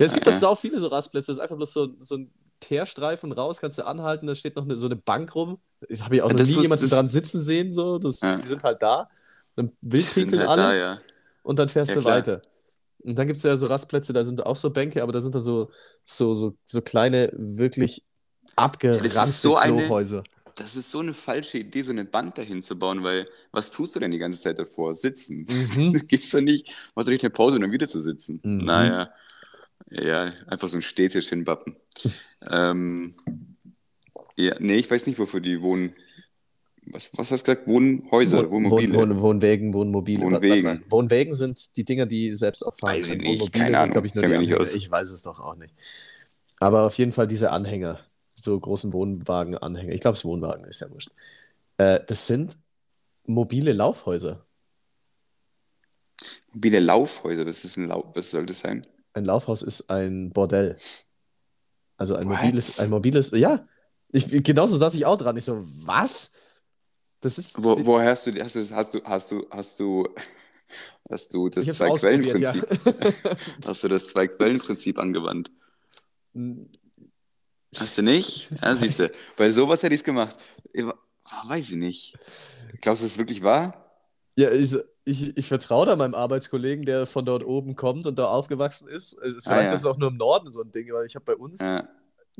[0.00, 0.38] es gibt doch Ja.
[0.38, 1.30] sau viele so Rastplätze.
[1.30, 4.64] Das ist einfach bloß so, so ein Teerstreifen raus, kannst du anhalten, da steht noch
[4.64, 5.58] eine, so eine Bank rum.
[5.88, 7.98] Ich habe ja auch Ja, noch das nie jemanden das- dran sitzen sehen, so.
[7.98, 8.36] Das, Ja.
[8.36, 9.08] Die sind halt da.
[9.54, 10.98] Dann wildpinkeln halt alle da, ja.
[11.44, 12.42] und dann fährst Ja, du weiter.
[13.04, 15.34] Und dann gibt es ja so Rastplätze, da sind auch so Bänke, aber da sind
[15.34, 15.70] dann so,
[16.04, 18.04] so, so, so kleine, wirklich
[18.56, 20.24] abgeranzte so eine- Klohäuser.
[20.56, 23.94] Das ist so eine falsche Idee, so eine Band dahin zu bauen, weil was tust
[23.94, 24.94] du denn die ganze Zeit davor?
[24.94, 25.46] Sitzen.
[25.48, 25.92] Mhm.
[25.92, 28.40] Du gehst doch nicht, machst doch nicht eine Pause und dann wieder zu sitzen.
[28.42, 28.64] Mhm.
[28.64, 29.10] Naja,
[29.90, 31.76] ja, einfach so ein Stehtisch hinbappen.
[32.50, 33.14] ähm,
[34.36, 35.92] ja, nee, ich weiß nicht, wofür die wohnen.
[36.86, 37.68] Was, was hast du gesagt?
[37.68, 38.94] Wohnhäuser, Wohn, Wohnmobile.
[38.94, 40.22] Wohn, Wohn, Wohnwägen, Wohnmobile.
[40.22, 40.82] Wohnwägen.
[40.88, 44.04] Wohnwägen sind die Dinger, die selbst auch fahren Weiß ich nicht, Wohnmobile keine sind, Ahnung,
[44.04, 44.74] ich, mich nicht.
[44.74, 45.74] Ich weiß es doch auch nicht.
[46.58, 48.00] Aber auf jeden Fall diese Anhänger,
[48.42, 49.92] so großen Wohnwagen-Anhänger.
[49.92, 51.10] Ich glaube, es Wohnwagen ist ja wurscht.
[51.78, 52.56] Äh, das sind
[53.24, 54.44] mobile Laufhäuser.
[56.52, 58.86] Mobile Laufhäuser, was, ist ein Lau was soll das sein?
[59.14, 60.76] Ein Laufhaus ist ein Bordell.
[61.96, 62.42] Also ein What?
[62.42, 63.66] mobiles, ein mobiles, ja.
[64.10, 65.36] Ich, genauso saß ich auch dran.
[65.36, 66.32] Ich so, was?
[67.20, 67.62] Das ist.
[67.62, 70.08] Wo, woher hast du, hast du, hast du, hast du, hast du,
[71.08, 72.52] hast du das ausprobiert, ja.
[72.52, 75.50] Zwei-Quellen-Prinzip, hast du das Zwei-Quellen-Prinzip angewandt?
[77.78, 78.50] Hast du nicht?
[78.62, 79.10] Ja, siehst du.
[79.36, 80.36] Bei sowas hätte ich es gemacht.
[80.72, 82.18] Ich, weiß ich nicht.
[82.80, 83.90] Glaubst du, das ist wirklich wahr?
[84.36, 88.26] Ja, ich, ich, ich vertraue da meinem Arbeitskollegen, der von dort oben kommt und da
[88.26, 89.18] aufgewachsen ist.
[89.22, 89.72] Also vielleicht Ah, ja.
[89.72, 91.88] ist es auch nur im Norden so ein Ding, weil ich habe bei uns Ja,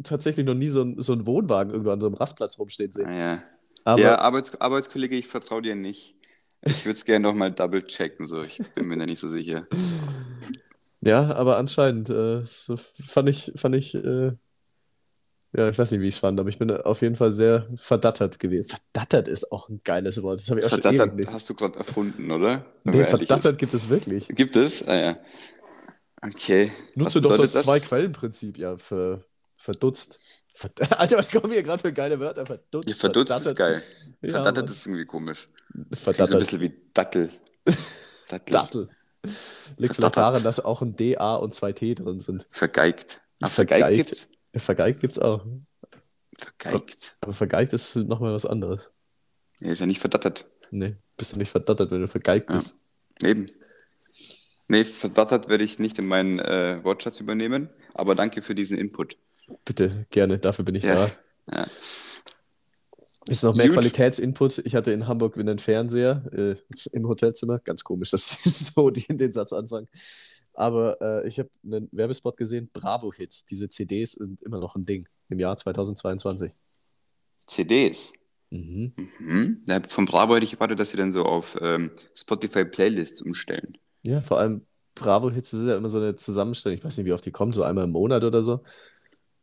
[0.02, 3.06] tatsächlich noch nie so, ein, so einen Wohnwagen irgendwo an so einem Rastplatz rumstehen sehen.
[3.06, 3.42] ah, ja.
[3.84, 6.14] Aber ja Arbeits Arbeitskollege, ich vertraue dir nicht.
[6.64, 8.42] Ich würde es gerne noch mal double checken, so.
[8.42, 9.66] Ich bin mir da nicht so sicher.
[11.00, 14.32] ja, aber anscheinend äh, so fand ich, fand ich, äh,
[15.54, 17.68] ja, ich weiß nicht, wie ich es fand, aber ich bin auf jeden Fall sehr
[17.76, 18.68] verdattert gewesen.
[18.70, 20.40] Verdattert ist auch ein geiles Wort.
[20.40, 21.32] Das habe ich auch schon ewig Verdattert nicht.
[21.32, 22.64] hast du gerade erfunden, oder?
[22.84, 24.30] Wenn Nee, verdattert gibt es wirklich.
[24.30, 24.36] ist.
[24.36, 24.86] Gibt es?
[24.88, 25.18] Ah ja.
[26.22, 26.72] Okay.
[26.94, 29.24] Nutze doch bedeutet das Zwei-Quellen-Prinzip, ja, für
[29.56, 30.18] verdutzt.
[30.54, 32.46] Verd Alter, was kommen hier gerade für geile Wörter?
[32.46, 32.88] Verdutzt.
[32.88, 33.82] Ja, verdutzt ist geil.
[34.22, 34.72] Ja, Verdattert Mann.
[34.74, 35.48] ist irgendwie komisch.
[35.72, 36.38] Klingt so ein Verdattert.
[36.40, 37.30] bisschen wie Dattel.
[38.28, 38.52] Dattel.
[38.52, 38.80] Dattel.
[39.22, 39.34] Liegt
[39.76, 40.16] vielleicht Verdattert.
[40.16, 42.46] daran, dass auch ein D, A und zwei T drin sind.
[42.50, 43.20] Vergeigt.
[43.40, 43.82] Ach, Vergeigt.
[43.82, 44.28] vergeigt gibt's?
[44.54, 45.44] Vergeigt gibt's auch.
[46.38, 47.16] Vergeigt.
[47.20, 48.90] Aber vergeigt ist nochmal was anderes.
[49.60, 50.50] Er ist ja nicht verdattert.
[50.70, 52.56] Nee, bist du nicht verdattert, wenn du vergeigt Ja.
[52.56, 52.76] bist.
[53.22, 53.50] Eben.
[54.68, 59.16] Nee, verdattert werde ich nicht in meinen äh, Wortschatz übernehmen, aber danke für diesen Input.
[59.64, 61.10] Bitte, gerne, dafür bin ich Ja.
[61.46, 61.56] da.
[61.58, 61.66] Ja.
[63.28, 63.74] Ist noch mehr Gut.
[63.74, 64.58] Qualitätsinput.
[64.64, 66.56] Ich hatte in Hamburg einen Fernseher äh,
[66.92, 67.60] im Hotelzimmer.
[67.60, 69.88] Ganz komisch, dass sie so die, den Satz anfangen.
[70.54, 73.46] Aber äh, ich habe einen Werbespot gesehen, Bravo Hits.
[73.46, 76.52] Diese CDs sind immer noch ein Ding im Jahr 2022.
[77.46, 78.12] CDs.
[78.50, 78.92] Mhm.
[79.18, 79.62] Mhm.
[79.66, 83.78] Ja, von Bravo hätte ich erwartet, dass sie dann so auf ähm, Spotify-Playlists umstellen.
[84.02, 86.76] Ja, vor allem Bravo Hits ist ja immer so eine Zusammenstellung.
[86.76, 88.62] Ich weiß nicht, wie oft die kommen, so einmal im Monat oder so.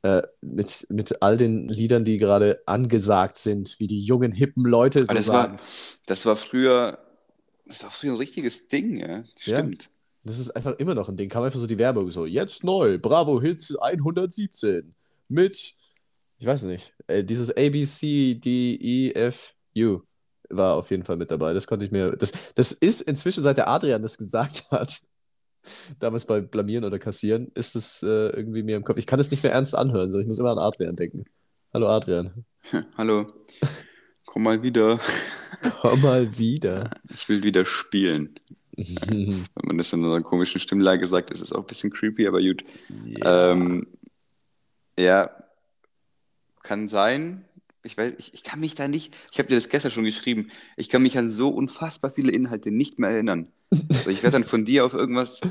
[0.03, 5.03] Äh, mit, mit all den Liedern, die gerade angesagt sind, wie die jungen, hippen Leute
[5.03, 5.53] so das sagen.
[5.53, 5.59] war,
[6.05, 6.99] das war früher,
[7.65, 9.23] das war früher ein richtiges Ding, ja.
[9.37, 9.89] Stimmt.
[10.29, 11.27] Das ist einfach immer noch ein Ding.
[11.29, 14.93] Kam einfach so die Werbung so, jetzt neu, Bravo Hits 117
[15.27, 15.73] mit,
[16.37, 20.01] ich weiß nicht, äh, dieses A, B, C, D, E, F, U
[20.49, 21.53] war auf jeden Fall mit dabei.
[21.53, 25.01] Das konnte ich mir, das, das ist inzwischen, seit der Adrian das gesagt hat,
[25.99, 28.97] damals bei Blamieren oder Kassieren, ist es äh, irgendwie mir im Kopf.
[28.97, 31.25] Ich kann es nicht mehr ernst anhören, so ich muss immer an Adrian denken.
[31.73, 32.33] Hallo Adrian.
[32.97, 33.27] Hallo.
[34.25, 34.99] Komm mal wieder.
[35.81, 36.89] Komm mal wieder.
[37.09, 38.35] Ich will wieder spielen.
[39.07, 42.41] Wenn man das in einer komischen Stimmlage sagt, ist es auch ein bisschen creepy, aber
[42.41, 42.63] gut.
[43.05, 43.51] Ja.
[43.51, 43.87] Ähm,
[44.97, 45.29] ja,
[46.63, 47.45] kann sein.
[47.83, 50.51] ich weiß, ich, ich kann mich da nicht, ich habe dir das gestern schon geschrieben,
[50.77, 53.47] ich kann mich an so unfassbar viele Inhalte nicht mehr erinnern.
[53.89, 55.41] Also ich werde dann von dir auf irgendwas,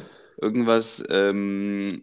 [0.41, 2.03] irgendwas, ähm,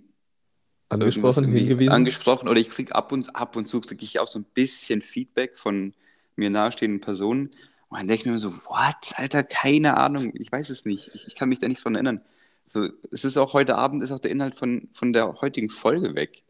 [0.87, 1.91] Angesprochen, hingewiesen?
[1.91, 5.01] angesprochen oder ich kriege ab und ab und zu kriege ich auch so ein bisschen
[5.01, 5.93] Feedback von
[6.35, 7.49] mir nahestehenden Personen.
[7.95, 11.11] Und dann denke ich mir so, what, Alter, keine Ahnung, ich weiß es nicht.
[11.13, 12.21] Ich, ich kann mich da nicht dran erinnern.
[12.67, 16.13] So, es ist auch heute Abend, ist auch der Inhalt von, von der heutigen Folge
[16.15, 16.43] weg.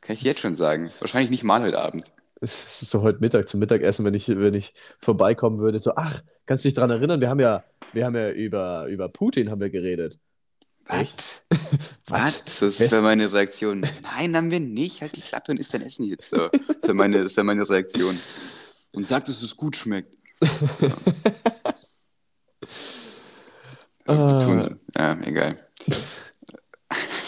[0.00, 0.88] Kann ich jetzt schon sagen.
[1.00, 2.12] Wahrscheinlich nicht mal heute Abend.
[2.40, 6.22] Es ist so heute Mittag zum Mittagessen, wenn ich, wenn ich vorbeikommen würde, so, ach,
[6.44, 7.20] kannst du dich daran erinnern?
[7.20, 10.18] Wir haben ja, wir haben ja über, über Putin haben wir geredet.
[10.86, 11.42] Was?
[12.06, 12.44] Was?
[12.44, 13.84] Das Wer ist- wäre meine Reaktion.
[14.02, 15.00] Nein, haben wir nicht.
[15.00, 16.30] Halt die Klappe und isst dein Essen jetzt.
[16.30, 16.48] So.
[16.48, 18.16] Das wäre meine, das wär meine Reaktion.
[18.92, 20.15] Und sag, dass es gut schmeckt.
[20.40, 20.48] Ja.
[24.08, 24.62] Ah.
[24.62, 24.76] Sie.
[24.96, 25.58] Ja, egal.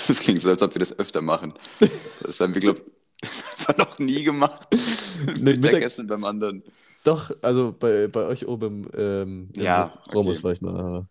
[0.06, 1.52] Das klingt so, als ob wir das öfter machen.
[1.80, 2.82] Das haben wir, glaube
[3.20, 4.68] ich, noch nie gemacht.
[4.70, 6.62] Nee, Mittag- Mittagessen beim anderen.
[7.04, 10.44] Doch, also bei, bei euch oben im, ähm, im Ja, Romus okay.
[10.44, 11.08] war ich mal, aber,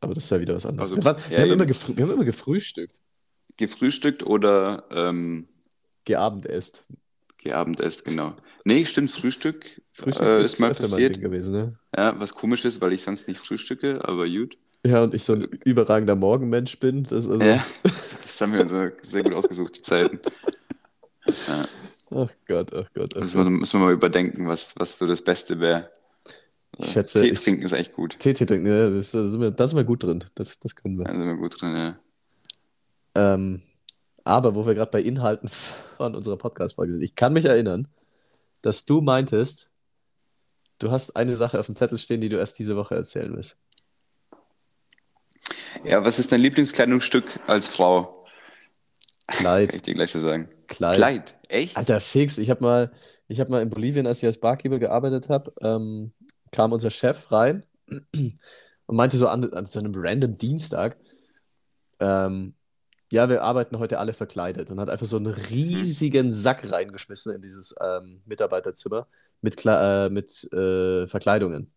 [0.00, 0.90] aber das ist ja wieder was anderes.
[0.90, 3.00] Also, wir, waren, ja, wir, haben immer wir haben immer gefrühstückt,
[3.56, 5.48] Gefrühstückt oder ähm,
[6.04, 6.82] geabendesst.
[7.38, 8.34] geabendesst, genau.
[8.64, 11.16] Nee, stimmt, Frühstück, Frühstück äh, ist ist mal passiert.
[11.16, 11.78] Ding gewesen, ne?
[11.96, 14.56] Ja, was komisch ist, weil ich sonst nicht frühstücke, aber gut.
[14.86, 17.02] Ja, und ich so ein überragender Morgenmensch bin.
[17.04, 20.20] Das also, Ja, das haben wir uns sehr gut ausgesucht, die Zeiten.
[21.26, 21.68] Ja,
[22.10, 25.20] Ach Gott, ach Gott, ach müssen, wir, müssen wir mal überdenken, was, was so das
[25.22, 25.90] Beste wäre.
[26.78, 28.16] Ich schätze, Tee ich- trinken ist echt gut.
[28.18, 30.24] Tee, Tee trinken, ja, das, da, sind wir, da sind wir gut drin.
[30.34, 31.04] Das, das können wir.
[31.04, 31.98] Da sind wir gut drin, ja.
[33.14, 33.60] Ähm,
[34.24, 35.48] aber wo wir gerade bei Inhalten
[35.98, 37.88] von unserer Podcast-Folge sind, ich kann mich erinnern,
[38.62, 39.70] dass du meintest,
[40.78, 43.58] du hast eine Sache auf dem Zettel stehen, die du erst diese Woche erzählen willst.
[45.84, 48.26] Ja, was ist dein Lieblingskleidungsstück als Frau?
[49.26, 50.48] Kann Kleid, ich dir gleich so sagen.
[50.66, 50.96] Kleid.
[50.96, 51.76] Kleid, echt?
[51.76, 52.38] Alter, fix.
[52.38, 52.92] Ich habe mal,
[53.28, 56.12] ich hab mal in Bolivien, als ich als Barkeeper gearbeitet habe, ähm,
[56.50, 57.64] kam unser Chef rein
[58.14, 60.96] und meinte so an, an so einem random Dienstag,
[62.00, 62.54] ähm,
[63.10, 67.40] ja, wir arbeiten heute alle verkleidet und hat einfach so einen riesigen Sack reingeschmissen in
[67.40, 69.06] dieses ähm, Mitarbeiterzimmer
[69.42, 71.72] mit, Kla äh, mit äh, Verkleidungen.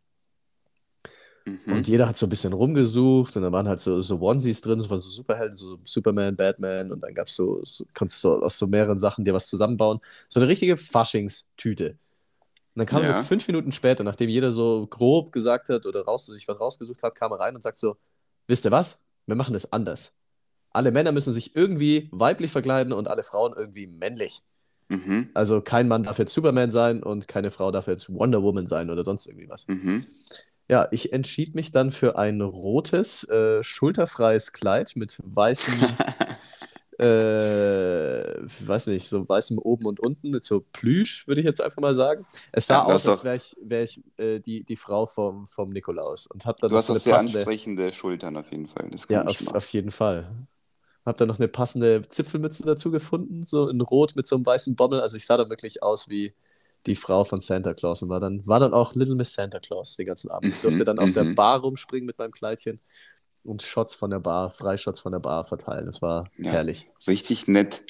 [1.46, 1.74] Mhm.
[1.74, 4.82] Und jeder hat so ein bisschen rumgesucht und dann waren halt so, so Onesies drin,
[4.82, 8.44] so von so Superhelden, so Superman, Batman und dann gab es so, so, konntest du
[8.44, 10.00] aus so mehreren Sachen dir was zusammenbauen.
[10.30, 11.92] So eine richtige Faschingstüte.
[12.76, 13.16] Und dann kam Ja.
[13.16, 17.04] so fünf Minuten später, nachdem jeder so grob gesagt hat oder raus, sich was rausgesucht
[17.04, 17.98] hat, kam er rein und sagt so,
[18.48, 19.04] wisst ihr was?
[19.26, 20.14] Wir machen das anders.
[20.72, 24.42] Alle Männer müssen sich irgendwie weiblich verkleiden und alle Frauen irgendwie männlich.
[24.92, 25.30] Mhm.
[25.34, 28.90] Also kein Mann darf jetzt Superman sein und keine Frau darf jetzt Wonder Woman sein
[28.90, 29.68] oder sonst irgendwie was.
[29.68, 30.06] Mhm.
[30.70, 35.98] Ja, ich entschied mich dann für ein rotes, äh, schulterfreies Kleid mit weißem,
[37.00, 41.82] äh, weiß nicht, so weißem oben und unten mit so Plüsch, würde ich jetzt einfach
[41.82, 42.26] mal sagen.
[42.54, 45.70] Es sah Ja, aus, als wäre ich, wär ich äh, die, die Frau vom, vom
[45.72, 48.68] Nikolaus und hab dann Du noch hast auch eine sehr passende, ansprechende Schultern auf jeden
[48.68, 48.90] Fall.
[49.10, 50.48] Ja, auf, auf jeden Fall.
[51.06, 54.76] Hab dann noch eine passende Zipfelmütze dazu gefunden, so in Rot mit so einem weißen
[54.76, 55.02] Bommel.
[55.02, 56.34] Also ich sah dann wirklich aus wie
[56.86, 59.96] die Frau von Santa Claus und war dann, war dann auch Little Miss Santa Claus
[59.96, 60.54] den ganzen Abend.
[60.54, 61.36] Ich Mhm, durfte dann auf der mhm.
[61.36, 62.80] Bar rumspringen mit meinem Kleidchen
[63.44, 65.88] und Shots von der Bar, Freishots von der Bar verteilen.
[65.88, 66.52] Das war Ja.
[66.52, 66.90] herrlich.
[67.08, 67.84] Richtig nett.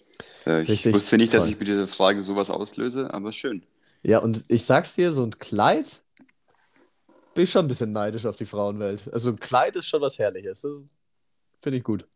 [0.46, 1.54] Äh, Ich Richtig wusste nicht, dass toll.
[1.54, 3.64] ich mit dieser Frage sowas auslöse, aber schön.
[4.04, 6.02] Ja, und ich sag's dir, so ein Kleid,
[7.34, 9.12] bin ich schon ein bisschen neidisch auf die Frauenwelt.
[9.14, 10.66] Also ein Kleid ist schon was Herrliches.
[11.60, 12.08] Finde ich gut.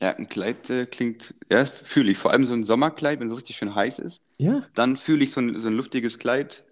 [0.00, 2.18] Ja, ein Kleid äh, klingt, ja, fühle ich.
[2.18, 4.20] Vor allem so ein Sommerkleid, wenn es so richtig schön heiß ist.
[4.38, 4.62] Ja.
[4.74, 6.62] Dann fühle ich so ein, so ein luftiges Kleid.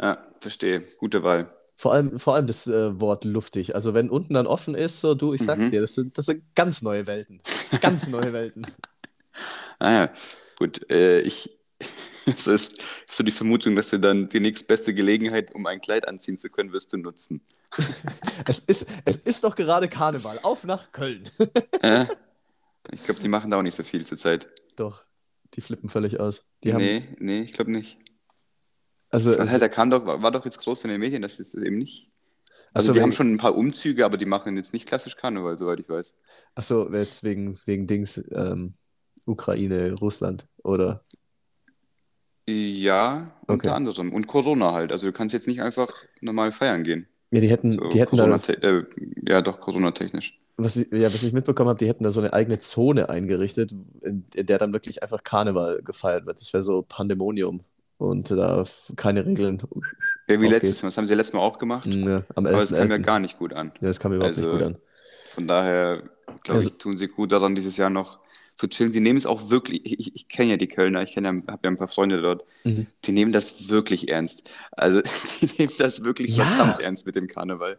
[0.00, 0.82] Ja, verstehe.
[0.98, 1.52] Gute Wahl.
[1.76, 3.74] Vor allem, vor allem das äh, Wort luftig.
[3.74, 5.70] Also wenn unten dann offen ist, so du, ich sag's Mhm.
[5.72, 7.40] dir, das sind, das sind ganz neue Welten.
[7.80, 8.66] Ganz neue Welten.
[9.80, 10.10] Ah ja,
[10.56, 10.88] gut.
[10.88, 11.50] Äh, ich
[12.26, 16.38] das ist so die Vermutung, dass du dann die nächstbeste Gelegenheit, um ein Kleid anziehen
[16.38, 17.40] zu können, wirst du nutzen.
[18.46, 20.38] Es ist, es ist doch gerade Karneval.
[20.44, 21.28] Auf nach Köln.
[21.82, 22.06] Äh,
[22.92, 24.48] ich glaube, die machen da auch nicht so viel zurzeit.
[24.76, 25.04] Doch,
[25.54, 26.44] die flippen völlig aus.
[26.64, 27.98] Die haben, nee, nee, ich glaube nicht.
[29.10, 31.54] also, Das halt, da kam doch, war, doch jetzt groß in den Medien, das ist
[31.54, 32.10] es eben nicht.
[32.72, 35.58] Also Achso, die haben schon ein paar Umzüge, aber die machen jetzt nicht klassisch Karneval,
[35.58, 36.14] soweit ich weiß.
[36.54, 38.74] achso, jetzt wegen, wegen Dings, ähm,
[39.26, 41.02] Ukraine, Russland oder.
[42.46, 43.68] Ja, unter Okay.
[43.70, 44.12] anderem.
[44.12, 44.92] Und Corona halt.
[44.92, 47.08] Also du kannst jetzt nicht einfach normal feiern gehen.
[47.30, 48.84] Ja, die hätten, So die hätten Corona äh,
[49.26, 50.38] ja, doch, Corona-technisch.
[50.56, 53.72] Was ich, ja, was ich mitbekommen habe, die hätten da so eine eigene Zone eingerichtet,
[54.02, 56.40] in, in der dann wirklich einfach Karneval gefeiert wird.
[56.40, 57.64] Das wäre so Pandemonium.
[57.98, 58.64] Und da
[58.96, 59.62] keine Regeln.
[60.28, 60.82] Ja, wie letztes.
[60.82, 60.88] Mal.
[60.88, 61.86] Das haben sie letztes Mal auch gemacht.
[61.86, 63.02] Ja, am aber es kam ja 11.11..
[63.02, 63.68] gar nicht gut an.
[63.80, 64.78] Ja, das kam mir überhaupt Also, nicht gut an.
[65.34, 66.02] Von daher,
[66.42, 68.18] glaube Also- ich, tun sie gut daran, dieses Jahr noch
[68.56, 68.92] zu chillen.
[68.92, 71.60] Die nehmen es auch wirklich, ich, ich kenne ja die Kölner, ich kenne ja, habe
[71.64, 72.86] ja ein paar Freunde dort, Mhm.
[73.04, 74.50] die nehmen das wirklich ernst.
[74.72, 75.00] Also
[75.40, 76.44] die nehmen das wirklich Ja.
[76.46, 77.78] verdammt ernst mit dem Karneval.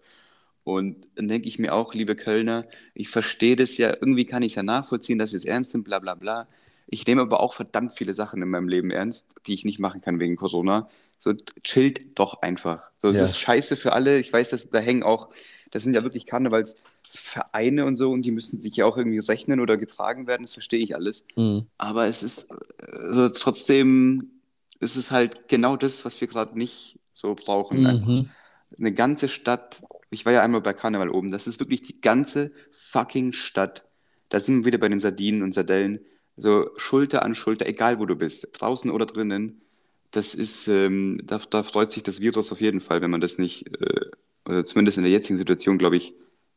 [0.66, 4.54] Und dann denke ich mir auch, liebe Kölner, ich verstehe das ja, irgendwie kann ich
[4.54, 6.48] es ja nachvollziehen, dass sie es ernst nimmt, bla bla bla.
[6.88, 10.02] Ich nehme aber auch verdammt viele Sachen in meinem Leben ernst, die ich nicht machen
[10.02, 10.90] kann wegen Corona.
[11.20, 12.84] So chillt doch einfach.
[12.98, 13.24] So, es Ja.
[13.24, 14.20] ist scheiße für alle.
[14.20, 15.30] Ich weiß, dass da hängen auch,
[15.72, 19.60] das sind ja wirklich Karnevalsvereine und so und die müssen sich ja auch irgendwie rechnen
[19.60, 21.26] oder getragen werden, das verstehe ich alles.
[21.36, 21.68] Mhm.
[21.78, 24.32] Aber es ist äh, so trotzdem,
[24.80, 27.82] ist es halt genau das, was wir gerade nicht so brauchen.
[27.84, 28.30] Mhm.
[28.80, 29.82] eine ganze Stadt.
[30.16, 31.30] Ich war ja einmal bei Karneval oben.
[31.30, 33.84] Das ist wirklich die ganze fucking Stadt.
[34.30, 36.00] Da sind wir wieder bei den Sardinen und Sardellen.
[36.38, 39.62] So Schulter an Schulter, egal wo du bist, draußen oder drinnen.
[40.12, 43.38] Das ist, ähm, da, da freut sich das Virus auf jeden Fall, wenn man das
[43.38, 44.06] nicht, äh,
[44.46, 46.14] oder zumindest in der jetzigen Situation, glaube ich,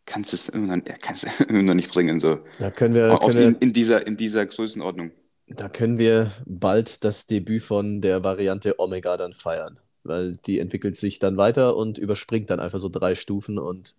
[0.07, 2.21] kannst es irgendwann, ja, kannst es irgendwann nicht bringen.
[2.21, 2.39] So.
[2.61, 5.11] Da können wir, können in, in, dieser, in dieser Größenordnung.
[5.49, 9.81] da können wir bald das Debüt von der Variante Omega dann feiern.
[10.09, 13.97] Weil die entwickelt sich dann weiter und überspringt dann einfach so drei Stufen und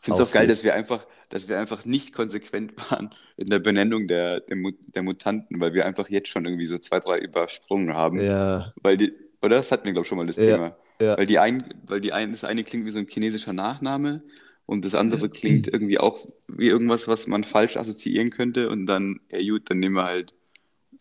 [0.00, 3.46] Ich finde es auch geil, dass wir einfach, dass wir einfach nicht konsequent waren in
[3.46, 4.56] der Benennung der, der,
[4.94, 8.28] der Mutanten, weil wir einfach jetzt schon irgendwie so zwei, drei übersprungen haben.
[8.28, 10.76] ja, Weil die, oder das hatten wir, glaube ich, schon mal das Ja, Thema.
[11.00, 11.16] ja.
[11.16, 14.22] Weil die ein, weil die ein, das eine klingt wie so ein chinesischer Nachname
[14.66, 18.70] und das andere klingt irgendwie auch wie irgendwas, was man falsch assoziieren könnte.
[18.70, 20.34] Und dann, ja gut, dann nehmen wir halt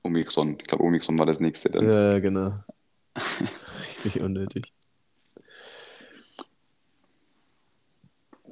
[0.04, 0.58] Omikron.
[0.62, 1.92] Ich glaube, Omikron war das nächste dann.
[1.92, 2.54] ja, genau.
[4.06, 4.74] Richtig unnötig.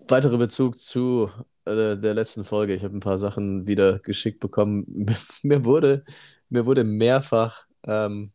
[0.08, 1.30] Weiterer Bezug zu
[1.66, 2.74] äh, der letzten Folge.
[2.74, 4.86] Ich habe ein paar Sachen wieder geschickt bekommen.
[4.88, 6.04] Mir, mir wurde,
[6.50, 8.32] mir wurde mehrfach ähm,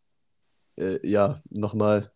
[0.77, 2.11] äh, ja, nochmal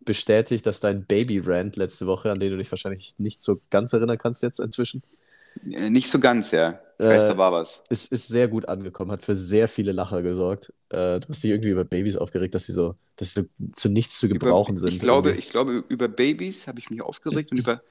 [0.00, 4.18] bestätigt, dass dein Baby-Rant letzte Woche, an den du dich wahrscheinlich nicht so ganz erinnern
[4.18, 5.02] kannst jetzt inzwischen,
[5.72, 6.80] Äh, Nicht so ganz, ja.
[7.00, 7.82] Ich weiß, Äh, war was.
[7.90, 10.72] ist, ist sehr gut angekommen, hat für sehr viele Lacher gesorgt.
[10.90, 13.88] Äh, du hast dich irgendwie über Babys aufgeregt, dass sie so, dass sie so zu
[13.88, 14.94] nichts zu gebrauchen über, sind.
[14.94, 15.38] Ich glaube, irgendwie.
[15.38, 17.82] ich glaube, über Babys habe ich mich aufgeregt und über,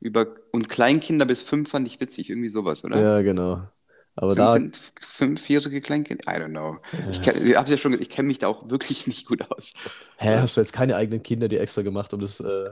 [0.00, 3.00] über und Kleinkinder bis fünf fand ich witzig, irgendwie sowas, oder?
[3.00, 3.68] Ja, genau.
[4.16, 6.24] Aber Fünf, da, sind fünfjährige Kleinkinder?
[6.28, 6.78] I don't know.
[7.10, 9.72] Ich, ich habe ja schon gesagt, ich kenne mich da auch wirklich nicht gut aus.
[10.18, 12.70] hä, hast du jetzt keine eigenen Kinder, die extra gemacht, um das äh,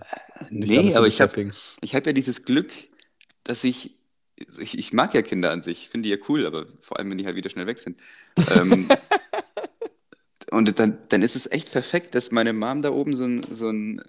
[0.50, 2.72] nicht Nee, aber ich habe ich hab ja dieses Glück,
[3.44, 3.96] dass ich,
[4.58, 7.18] ich, ich mag ja Kinder an sich, finde die ja cool, aber vor allem, wenn
[7.18, 7.98] die halt wieder schnell weg sind.
[8.54, 8.88] Ähm,
[10.50, 13.68] und dann, dann ist es echt perfekt, dass meine Mom da oben so ein, so
[13.68, 14.02] ein,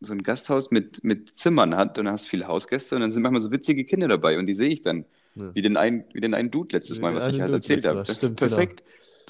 [0.00, 3.12] so ein Gasthaus mit, mit Zimmern hat und dann hast du viele Hausgäste und dann
[3.12, 5.04] sind manchmal so witzige Kinder dabei und die sehe ich dann.
[5.34, 5.54] Ja.
[5.54, 7.86] Wie den einen, wie den einen Dude letztes Wie Mal, was ich halt Dude erzählt
[7.86, 8.02] habe.
[8.02, 8.50] Das- stimmt, genau.
[8.50, 8.82] Perfekt.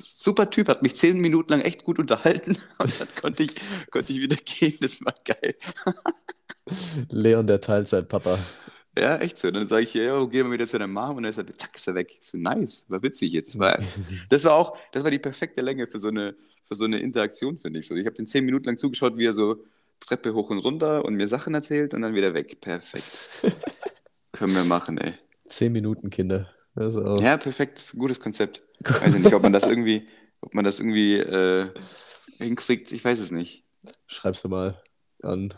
[0.02, 3.54] Super Typ, hat mich zehn Minuten lang echt gut unterhalten und dann konnte ich,
[3.90, 4.76] konnte ich wieder gehen.
[4.80, 5.54] Das war geil.
[7.10, 8.38] Leon, der Teilzeitpapa.
[8.96, 9.50] Ja, echt so.
[9.50, 11.74] Dann sage ich, ja, gehen wir wieder zu deiner Mom und dann ist er, zack,
[11.76, 12.18] ist er weg.
[12.20, 13.58] Ich so, nice, war witzig jetzt.
[13.58, 13.78] War,
[14.28, 17.58] das war auch, das war die perfekte Länge für so eine, für so eine Interaktion,
[17.58, 17.88] finde ich.
[17.88, 19.64] So, ich habe den zehn Minuten lang zugeschaut, wie er so
[20.00, 22.60] Treppe hoch und runter und mir Sachen erzählt und dann wieder weg.
[22.60, 23.40] Perfekt.
[24.32, 25.14] Können wir machen, ey.
[25.46, 26.50] Zehn Minuten, Kinder.
[26.76, 28.62] Ist auch, Ja, perfekt, ist gutes Konzept.
[28.84, 30.08] Weiß ich nicht, ob man das irgendwie,
[30.40, 31.68] ob man das irgendwie äh,
[32.38, 33.64] hinkriegt, ich weiß es nicht.
[34.06, 34.80] Schreibst du mal
[35.22, 35.52] an.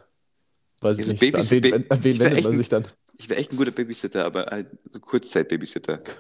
[0.81, 1.20] Weiß ich Also nicht.
[1.23, 2.85] Babys- an wen, an, wen wendet man sich dann?
[3.18, 6.00] Ich wäre echt ein guter Babysitter, aber halt so Kurzzeit-Babysitter.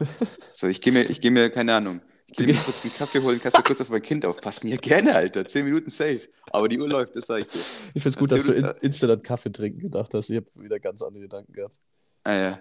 [0.56, 3.20] So, ich gehe mir, ich gehe mir, keine Ahnung, ich gehe mir kurz einen Kaffee
[3.20, 4.68] holen, kannst du kurz auf mein Kind aufpassen?
[4.68, 5.44] Ja, gerne, Alter.
[5.46, 6.20] Zehn Minuten safe.
[6.50, 7.58] Aber die Uhr läuft, das sag ich dir.
[7.94, 10.30] Ich finde es gut, dass du in, instant an Kaffee trinken gedacht hast.
[10.30, 11.78] Ich habe wieder ganz andere Gedanken gehabt.
[12.24, 12.60] Ah, ja.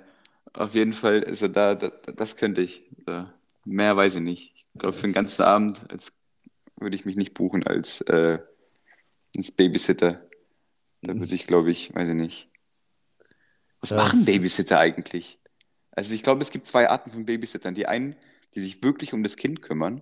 [0.53, 2.83] Auf jeden Fall, also da, da das könnte ich.
[3.05, 3.33] Da,
[3.65, 4.53] mehr weiß ich nicht.
[4.73, 5.79] Ich glaube, für den ganzen Abend
[6.79, 8.39] würde ich mich nicht buchen als, äh,
[9.35, 10.27] als Babysitter.
[11.01, 12.49] Da würde ich, glaube ich, weiß ich nicht.
[13.83, 13.97] Was Ja.
[13.97, 15.39] machen Babysitter eigentlich?
[15.91, 17.75] Also ich glaube, es gibt zwei Arten von Babysittern.
[17.75, 18.15] Die einen,
[18.55, 20.01] die sich wirklich um das Kind kümmern.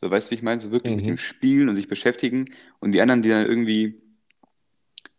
[0.00, 0.60] So, weißt du, wie ich meine?
[0.60, 1.10] So wirklich mit Mhm.
[1.10, 2.52] dem Spielen und sich beschäftigen.
[2.80, 4.02] Und die anderen, die dann irgendwie,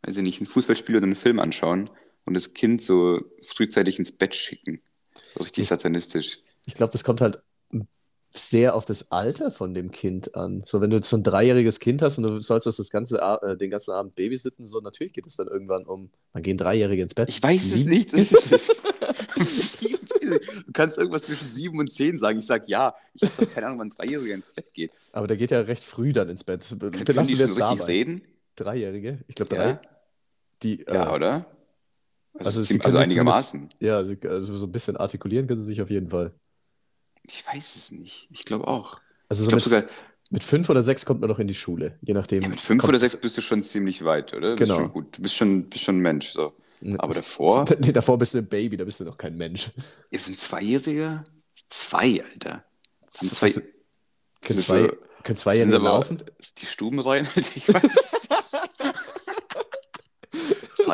[0.02, 1.90] weiß ich nicht, ein Fußballspiel oder einen Film anschauen
[2.26, 4.82] und das Kind so frühzeitig ins Bett schicken.
[5.34, 6.40] So richtig satanistisch.
[6.66, 7.42] Ich glaube, das kommt halt
[8.36, 10.64] sehr auf das Alter von dem Kind an.
[10.64, 13.20] So, wenn du jetzt so ein dreijähriges Kind hast und du sollst das, das ganze,
[13.20, 17.04] äh, den ganzen Abend babysitten, so natürlich geht es dann irgendwann um, wann gehen Dreijährige
[17.04, 17.30] ins Bett?
[17.30, 17.90] Ich weiß es Sieben?
[17.92, 18.12] nicht.
[18.14, 18.76] Das ist es.
[19.80, 20.00] Sieben-
[20.66, 22.40] du kannst irgendwas zwischen sieben und zehn sagen.
[22.40, 22.96] Ich sag ja.
[23.14, 24.92] Ich habe keine Ahnung, wann ein Dreijähriger ins Bett geht.
[25.12, 26.66] Aber der geht ja recht früh dann ins Bett.
[26.80, 27.84] Belassen die wir es richtig dabei.
[27.84, 28.22] reden?
[28.56, 29.20] Dreijährige?
[29.28, 29.70] Ich glaube drei.
[29.70, 29.82] Ja,
[30.64, 31.46] Die, ja äh, oder?
[32.36, 33.70] Also, also sie ziem- können also sich einigermaßen.
[33.80, 36.34] ja, sie, also so ein bisschen artikulieren können sie sich auf jeden Fall.
[37.28, 38.28] Ich weiß es nicht.
[38.32, 39.00] Ich glaube auch.
[39.30, 39.84] Also Ich so glaube mit, sogar,
[40.30, 42.42] mit fünf oder sechs kommt man noch in die Schule, je nachdem.
[42.44, 44.56] ja, mit fünf oder sechs bist du schon ziemlich weit, oder?
[44.56, 44.76] Genau.
[44.76, 45.18] Bist schon gut.
[45.18, 46.34] Du bist schon, bist schon ein Mensch.
[46.34, 46.54] So.
[46.82, 47.00] Ja.
[47.00, 49.70] Aber davor, Nee, davor bist du ein Baby, da bist du noch kein Mensch.
[50.10, 51.24] ist ein Zweijähriger?
[51.70, 52.52] Zwei, Alter.
[53.02, 53.50] Haben zwei,
[54.42, 54.94] Können zwei, so-
[55.24, 56.22] können Zweijährige aber laufen?
[56.58, 57.28] die Stuben rein?
[57.36, 58.13] Ich weiß.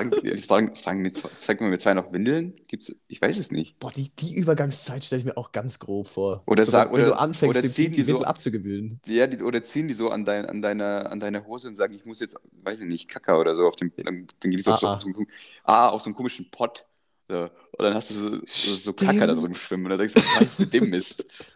[0.08, 2.56] Tragen, tragen, tragen, mit, zeig mal mit zwei noch Windeln?
[2.68, 3.78] Gibt's, ich weiß es nicht.
[3.80, 6.43] Boah, die, die Übergangszeit stelle ich mir auch ganz grob vor.
[6.45, 9.00] Oder so, sag- wenn, oder- du anfängst, oder ziehen die so- abzugewöhnen.
[9.08, 11.93] Ja, die, oder ziehen die so an, dein, an, deiner, an deiner Hose und sagen,
[11.93, 14.68] ich muss jetzt, weiß ich nicht, Kacker oder so auf dem, dann, dann geht es
[14.68, 14.95] auf, so, Ah, ah.
[14.95, 15.28] auf so einen,
[15.64, 16.86] ah, auf so einen komischen Pott.
[17.28, 17.41] So.
[17.43, 20.22] Und dann hast du so, so, so Kacker da drin schwimmen und dann denkst du,
[20.22, 21.26] was ist mit dem Mist?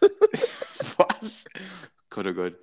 [0.96, 1.44] was?
[2.10, 2.54] Gott, oh Gott.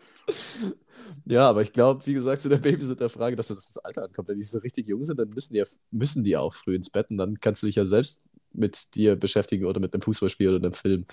[1.26, 4.28] Ja, aber ich glaube, wie gesagt, zu der Babysitter-Frage, dass das das Alter ankommt.
[4.28, 6.90] Wenn die so richtig jung sind, dann müssen die ja müssen die auch früh ins
[6.90, 8.24] Bett und dann kannst du dich ja selbst
[8.54, 11.06] mit dir beschäftigen oder mit einem Fußballspiel oder einem Film.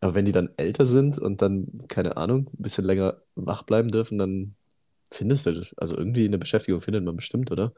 [0.00, 3.90] Aber wenn die dann älter sind und dann, keine Ahnung, ein bisschen länger wach bleiben
[3.90, 4.54] dürfen, dann
[5.10, 7.72] findest du, also irgendwie eine Beschäftigung findet man bestimmt, oder?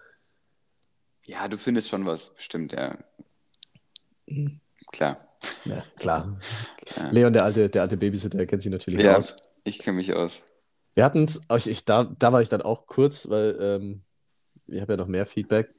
[1.25, 2.99] Ja, du findest schon was, bestimmt, ja.
[4.27, 4.61] Mhm.
[4.93, 5.17] Klar.
[5.65, 6.39] Ja, klar.
[6.97, 7.09] Ja.
[7.13, 9.37] Leon, der alte, der alte Babysitter, kennt sich natürlich Ja, aus.
[9.63, 10.43] ich kenne mich aus.
[10.95, 11.47] Wir hatten es,
[11.85, 14.03] da, da war ich dann auch kurz, weil ähm,
[14.67, 15.73] ich habe ja noch mehr Feedback.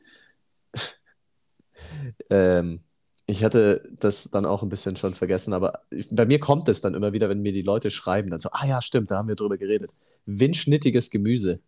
[2.29, 2.81] ähm,
[3.27, 6.95] ich hatte das dann auch ein bisschen schon vergessen, aber bei mir kommt es dann
[6.95, 9.35] immer wieder, wenn mir die Leute schreiben, dann so, ah ja, stimmt, da haben wir
[9.35, 9.91] drüber geredet.
[10.25, 11.61] Windschnittiges Gemüse.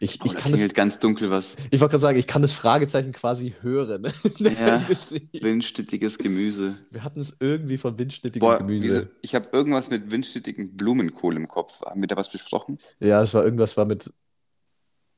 [0.00, 1.56] Ich, Oh, ich kann das, ganz dunkel was.
[1.72, 4.04] ich wollte gerade sagen, ich kann das Fragezeichen quasi hören.
[4.38, 4.86] Ja.
[4.88, 6.78] wir Windstittiges Gemüse.
[7.00, 8.84] hatten es irgendwie von windschnittigem Boah, Gemüse.
[8.86, 11.80] diese, ich habe irgendwas mit windstittigen Blumenkohl im Kopf.
[11.82, 12.78] Haben wir da was besprochen?
[13.00, 14.12] Ja, es war irgendwas war mit.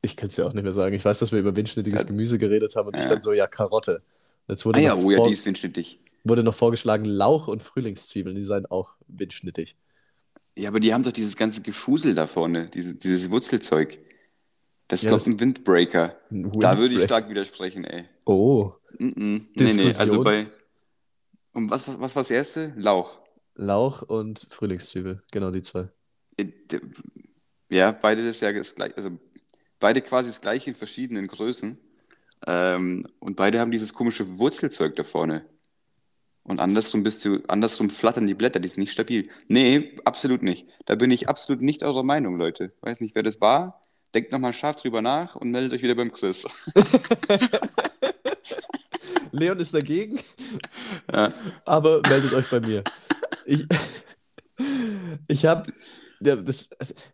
[0.02, 0.94] Ich könnte es ja auch nicht mehr sagen.
[0.94, 2.08] Ich weiß, dass wir über windschnittiges Ja.
[2.08, 3.10] Gemüse geredet haben und ich Ja.
[3.10, 4.02] dann so, ja, Karotte.
[4.48, 6.00] Jetzt wurde, Ah ja, noch, oh ja, die ist windschnittig.
[6.24, 9.76] wurde noch vorgeschlagen Lauch und Frühlingszwiebeln, die seien auch windschnittig.
[10.56, 13.98] Ja, aber die haben doch dieses ganze Gefusel da vorne, diese, dieses Wurzelzeug.
[14.90, 16.16] Das ist Ja, doch das- ein Windbreaker.
[16.30, 18.04] Ein Da würde ich stark widersprechen, ey.
[18.26, 19.42] Oh, Mm -mm.
[19.54, 20.46] Nee, nee, also bei.
[21.52, 22.74] Und was, was, was war das erste?
[22.76, 23.20] Lauch.
[23.54, 25.88] Lauch und Frühlingszwiebel, genau die zwei.
[26.36, 26.46] Äh,
[27.68, 29.10] Ja, beide das ja das gleiche, also
[29.78, 31.78] beide quasi das gleiche in verschiedenen Größen.
[32.48, 35.44] Ähm, und beide haben dieses komische Wurzelzeug da vorne.
[36.42, 39.30] Und andersrum bist du, andersrum flattern die Blätter, die sind nicht stabil.
[39.46, 40.66] Nee, absolut nicht.
[40.86, 42.72] Da bin ich absolut nicht eurer Meinung, Leute.
[42.80, 43.79] Weiß nicht, wer das war.
[44.14, 46.44] Denkt nochmal scharf drüber nach und meldet euch wieder beim Chris.
[49.32, 50.18] Leon ist dagegen,
[51.12, 51.32] Ja.
[51.64, 52.82] aber meldet euch bei mir.
[53.46, 53.66] Ich,
[55.28, 55.72] ich habe,
[56.20, 56.34] ja,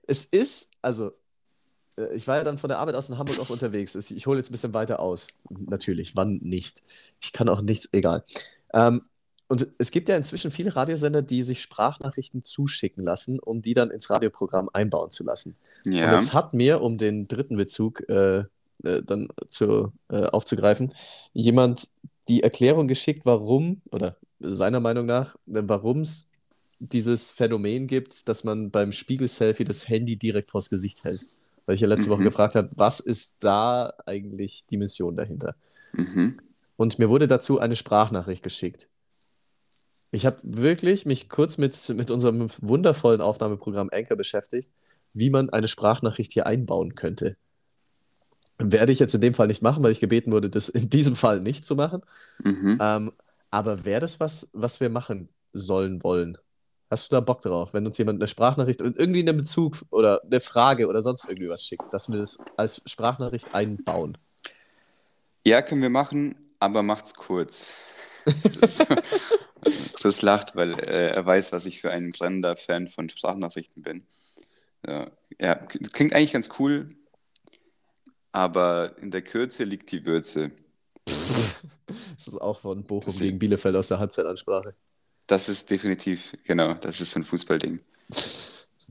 [0.07, 1.13] es ist, also,
[1.99, 3.95] äh, ich war ja dann von der Arbeit aus in Hamburg auch unterwegs.
[3.95, 5.29] Ich hole jetzt ein bisschen weiter aus.
[5.51, 6.83] Natürlich, wann nicht?
[7.21, 8.25] Ich kann auch nichts, egal.
[8.73, 9.03] Ähm,
[9.49, 13.91] und es gibt ja inzwischen viele Radiosender, die sich Sprachnachrichten zuschicken lassen, um die dann
[13.91, 15.57] ins Radioprogramm einbauen zu lassen.
[15.85, 16.13] Und Ja.
[16.13, 18.45] jetzt hat mir, um den dritten Bezug äh,
[18.83, 20.93] äh, dann zu, äh, aufzugreifen,
[21.33, 21.89] jemand
[22.29, 26.31] die Erklärung geschickt, warum, oder seiner Meinung nach, warum es
[26.79, 31.25] dieses Phänomen gibt, dass man beim Spiegel-Selfie das Handy direkt vors Gesicht hält.
[31.65, 32.25] Weil ich ja letzte Woche Mhm.
[32.25, 35.55] gefragt habe, was ist da eigentlich die Mission dahinter?
[35.93, 36.39] Mhm.
[36.77, 38.89] Und mir wurde dazu eine Sprachnachricht geschickt.
[40.17, 44.71] Ich habe wirklich mich kurz mit, mit unserem wundervollen Aufnahmeprogramm Anchor beschäftigt,
[45.13, 47.37] wie man eine Sprachnachricht hier einbauen könnte.
[48.57, 51.17] Werde ich jetzt in dem Fall nicht machen, weil ich gebeten wurde, das in diesem
[51.17, 52.01] Fall nicht zu machen.
[52.43, 52.79] Mhm.
[52.81, 53.13] Ähm,
[53.51, 56.39] aber wäre das was, was wir machen sollen wollen?
[56.91, 60.23] Hast du da Bock drauf, wenn uns jemand eine Sprachnachricht und irgendwie einen Bezug oder
[60.25, 64.17] eine Frage oder sonst irgendwie was schickt, dass wir das als Sprachnachricht einbauen?
[65.45, 67.75] Ja, können wir machen, aber macht's kurz.
[68.61, 68.87] Das-
[69.95, 74.07] Chris lacht, weil äh, er weiß, was ich für ein brennender Fan von Sprachnachrichten bin.
[74.87, 75.11] Ja,
[75.41, 76.89] ja, klingt eigentlich ganz cool,
[78.33, 80.53] aber in der Kürze liegt die Würze.
[81.05, 84.75] Das ist auch von Bochum Das- gegen Bielefeld aus der Halbzeitansprache.
[85.27, 87.81] Das ist definitiv, genau, das ist so ein Fußballding.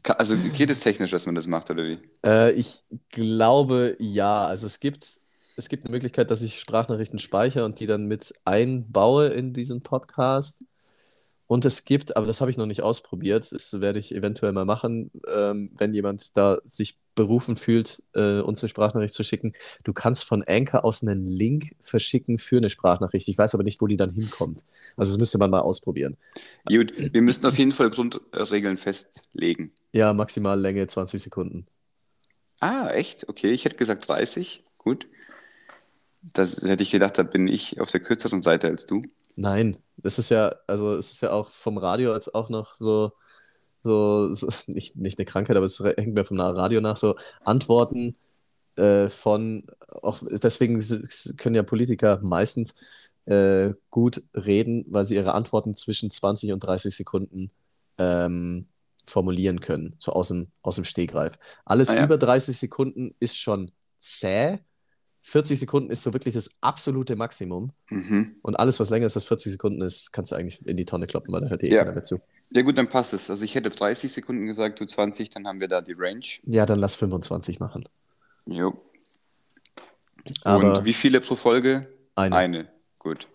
[0.03, 1.97] Also geht es technisch, dass man das macht, oder wie?
[2.25, 4.45] Äh, ich glaube ja.
[4.45, 5.19] Also es gibt,
[5.57, 9.81] es gibt eine Möglichkeit, dass ich Sprachnachrichten speichere und die dann mit einbaue in diesen
[9.81, 10.65] Podcast.
[11.47, 14.65] Und es gibt, aber das habe ich noch nicht ausprobiert, das werde ich eventuell mal
[14.65, 19.53] machen, ähm, wenn jemand da sich berufen fühlt, äh, uns eine Sprachnachricht zu schicken.
[19.83, 23.27] Du kannst von Anchor aus einen Link verschicken für eine Sprachnachricht.
[23.27, 24.59] Ich weiß aber nicht, wo die dann hinkommt.
[24.97, 26.17] Also das müsste man mal ausprobieren.
[26.67, 29.71] Gut, wir müssen auf jeden Fall Grundregeln festlegen.
[29.93, 31.67] Ja, Maximallänge 20 Sekunden.
[32.59, 33.29] Ah, echt?
[33.29, 34.63] Okay, ich hätte gesagt 30.
[34.77, 35.07] Gut.
[36.33, 39.01] Das hätte ich gedacht, da bin ich auf der kürzeren Seite als du.
[39.35, 43.11] Nein, das ist ja, also es ist ja auch vom Radio als auch noch so,
[43.83, 48.15] so, so nicht, nicht eine Krankheit, aber es hängt mir vom Radio nach, so Antworten
[48.75, 49.65] äh, von,
[50.01, 50.79] auch deswegen
[51.37, 52.75] können ja Politiker meistens
[53.25, 57.51] äh, gut reden, weil sie ihre Antworten zwischen 20 und 30 Sekunden
[57.97, 58.67] ähm,
[59.05, 61.37] formulieren können, so aus dem, aus dem Stegreif.
[61.63, 62.05] Alles Ah, ja.
[62.05, 64.59] über 30 Sekunden ist schon zäh.
[65.27, 67.71] 40 Sekunden ist so wirklich das absolute Maximum.
[67.89, 68.35] Mhm.
[68.43, 71.07] Und alles, was länger ist als 40 Sekunden ist, kannst du eigentlich in die Tonne
[71.07, 71.79] kloppen, weil da hört dir eh Ja.
[71.81, 72.21] keiner mehr zu.
[72.51, 73.31] Ja gut, dann passt es.
[73.31, 76.25] Also ich hätte 30 Sekunden gesagt, du 20, dann haben wir da die Range.
[76.43, 77.83] Ja, dann lass 25 machen.
[78.45, 78.79] Jo.
[80.43, 81.87] Aber Und wie viele pro Folge?
[82.15, 82.35] eine.
[82.35, 82.67] Eine.
[82.99, 83.27] Gut.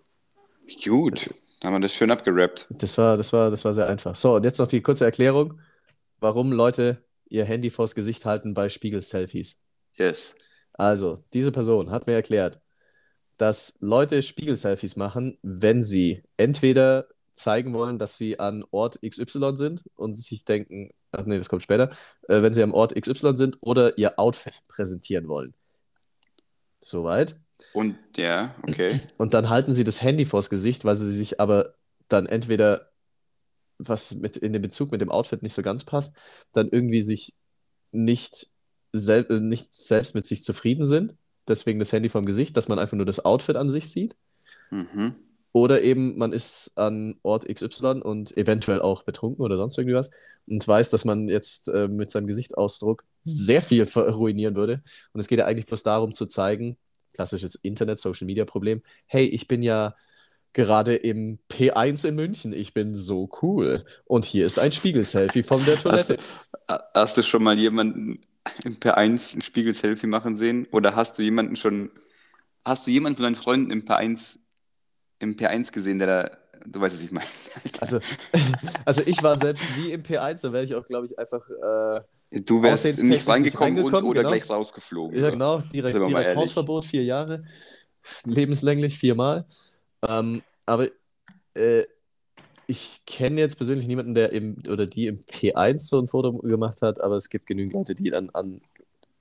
[0.84, 1.28] Gut.
[1.64, 2.68] Haben wir das schön abgerappt.
[2.70, 4.14] Das war, das war, das war sehr einfach.
[4.14, 5.58] So, und jetzt noch die kurze Erklärung,
[6.20, 9.58] warum Leute ihr Handy vors Gesicht halten bei Spiegel-Selfies.
[9.94, 10.34] Yes.
[10.80, 12.58] Also, diese Person hat mir erklärt,
[13.36, 19.84] dass Leute Spiegel-Selfies machen, wenn sie entweder zeigen wollen, dass sie an Ort XY sind
[19.96, 21.90] und sich denken, ach nee, das kommt später,
[22.28, 25.52] äh, wenn sie am Ort XY sind oder ihr Outfit präsentieren wollen.
[26.80, 27.36] Soweit.
[27.74, 29.00] Und ja, okay.
[29.18, 31.74] Und dann halten sie das Handy vors Gesicht, weil sie sich aber
[32.08, 32.90] dann entweder,
[33.76, 36.16] was mit in den Bezug mit dem Outfit nicht so ganz passt,
[36.54, 37.34] dann irgendwie sich
[37.92, 38.46] nicht,
[38.92, 41.16] sel äh, nicht selbst mit sich zufrieden sind.
[41.48, 44.16] Deswegen das Handy vorm Gesicht, dass man einfach nur das Outfit an sich sieht.
[44.70, 45.14] Mhm.
[45.52, 50.10] Oder eben man ist an Ort XY und eventuell auch betrunken oder sonst irgendwie was
[50.46, 54.82] und weiß, dass man jetzt äh, mit seinem Gesichtsausdruck sehr viel ruinieren würde.
[55.12, 56.76] Und es geht ja eigentlich bloß darum zu zeigen,
[57.14, 59.96] klassisches Internet-Social-Media-Problem, hey, ich bin ja
[60.52, 63.84] gerade im P1 in München, ich bin so cool.
[64.04, 66.18] Und hier ist ein Spiegel-Selfie von der Hast, Toilette.
[66.94, 68.20] hast du schon mal jemanden
[68.64, 70.66] im P1 ein Spiegel-Selfie machen sehen?
[70.72, 71.90] Oder hast du jemanden schon,
[72.64, 74.38] hast du jemanden von deinen Freunden im P1,
[75.18, 77.26] im P1 gesehen, der da, du weißt, was ich meine.
[77.64, 77.80] Alter.
[77.80, 78.00] Also,
[78.84, 82.00] also ich war selbst nie im P1, da wäre ich auch, glaube ich, einfach äh,
[82.30, 84.28] Du wärst nicht reingekommen und oder genau.
[84.28, 85.20] gleich rausgeflogen.
[85.20, 86.36] Ja, genau, direkt, direkt.
[86.36, 87.44] Hausverbot, vier Jahre,
[88.24, 89.46] lebenslänglich, viermal.
[90.06, 90.86] Ähm, aber
[91.54, 91.82] äh,
[92.70, 96.82] ich kenne jetzt persönlich niemanden, der im oder die im P1 so ein Foto gemacht
[96.82, 98.60] hat, aber es gibt genügend Leute, die dann an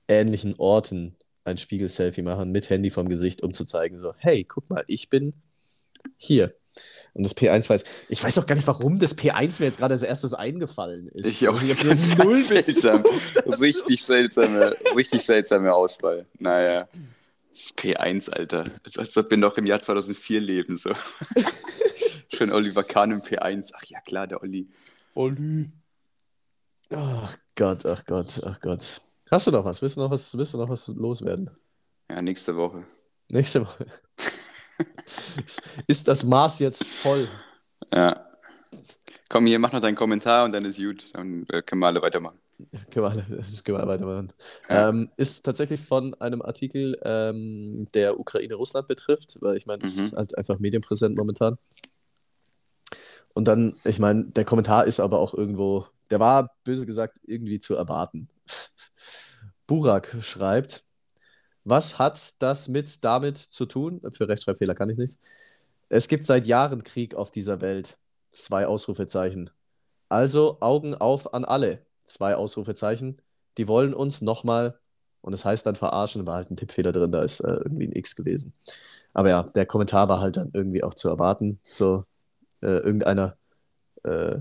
[0.06, 4.70] ähnlichen Orten ein Spiegel-Selfie machen mit Handy vom Gesicht, um zu zeigen, so, hey, guck
[4.70, 5.32] mal, ich bin
[6.16, 6.54] hier.
[7.12, 9.94] Und das P1 weiß, ich weiß auch gar nicht, warum das P1 mir jetzt gerade
[9.94, 11.26] als erstes eingefallen ist.
[11.26, 13.04] Ich auch ich ganz, null ganz seltsam.
[13.60, 16.26] Richtig seltsame, richtig seltsame Auswahl.
[16.38, 16.88] Naja.
[17.50, 18.62] Das ist P1, Alter.
[18.84, 20.76] Als, als ob wir noch im Jahr 2004 leben.
[20.76, 20.90] So.
[22.40, 23.72] Schön Oliver Kahn im P1.
[23.74, 24.66] Ach ja, klar, der Olli.
[25.14, 25.70] Olli.
[26.90, 29.02] Ach Gott, ach Gott, ach Gott.
[29.30, 29.82] Hast du noch was?
[29.82, 31.50] Willst du noch was, willst du noch was loswerden?
[32.10, 32.84] Ja, nächste Woche.
[33.28, 33.84] Nächste Woche.
[35.86, 37.28] Ist das Maß jetzt voll?
[37.92, 38.26] Ja.
[39.28, 41.10] Komm hier, mach noch deinen Kommentar und dann ist gut.
[41.12, 42.38] Dann äh, können wir alle weitermachen.
[42.90, 44.32] Können wir, alle- das können wir weitermachen.
[44.70, 44.88] Ja.
[44.88, 50.04] Ähm, ist tatsächlich von einem Artikel, ähm, der Ukraine-Russland betrifft, weil ich meine, das Mhm.
[50.06, 51.58] ist halt einfach medienpräsent momentan.
[53.34, 57.60] Und dann, ich meine, der Kommentar ist aber auch irgendwo, der war böse gesagt irgendwie
[57.60, 58.28] zu erwarten.
[59.66, 60.84] Burak schreibt,
[61.64, 64.00] was hat das mit damit zu tun?
[64.10, 65.20] Für Rechtschreibfehler kann ich nichts.
[65.88, 67.98] Es gibt seit Jahren Krieg auf dieser Welt.
[68.32, 69.50] Zwei Ausrufezeichen.
[70.08, 71.84] Also Augen auf an alle.
[72.04, 73.20] Zwei Ausrufezeichen.
[73.58, 74.78] Die wollen uns nochmal,
[75.20, 77.92] und es heißt dann verarschen, war halt ein Tippfehler drin, da ist äh, irgendwie ein
[77.96, 78.52] X gewesen.
[79.12, 81.60] Aber ja, der Kommentar war halt dann irgendwie auch zu erwarten.
[81.64, 82.04] So,
[82.62, 83.36] äh, irgendeiner
[84.04, 84.38] äh,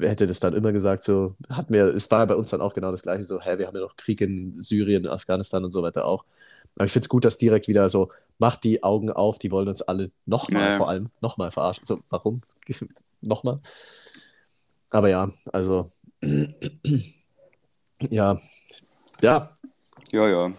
[0.00, 2.90] hätte das dann immer gesagt, so, hatten wir, es war bei uns dann auch genau
[2.90, 6.06] das Gleiche, so, hä, wir haben ja noch Krieg in Syrien, Afghanistan und so weiter
[6.06, 6.24] auch.
[6.76, 9.68] Aber ich finde es gut, dass direkt wieder so, macht die Augen auf, die wollen
[9.68, 10.76] uns alle nochmal Ja.
[10.78, 11.84] vor allem, nochmal verarschen.
[11.86, 12.42] So, warum?
[13.20, 13.60] nochmal?
[14.90, 15.90] Aber ja, also,
[18.10, 18.40] ja,
[19.22, 19.58] ja,
[20.12, 20.52] Ja, ja.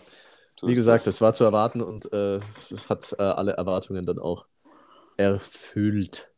[0.60, 1.16] So wie gesagt, das.
[1.16, 2.38] das war zu erwarten und äh,
[2.72, 4.46] es hat äh, alle Erwartungen dann auch
[5.18, 6.32] erfüllt.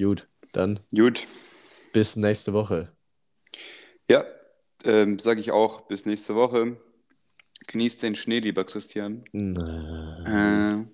[0.00, 1.24] Gut, dann Gut.
[1.92, 2.92] bis nächste Woche.
[4.10, 4.24] Ja,
[4.84, 5.82] ähm, sage ich auch.
[5.88, 6.76] Bis nächste Woche.
[7.66, 9.24] Genießt den Schnee, lieber Christian.
[9.32, 10.84] Äh,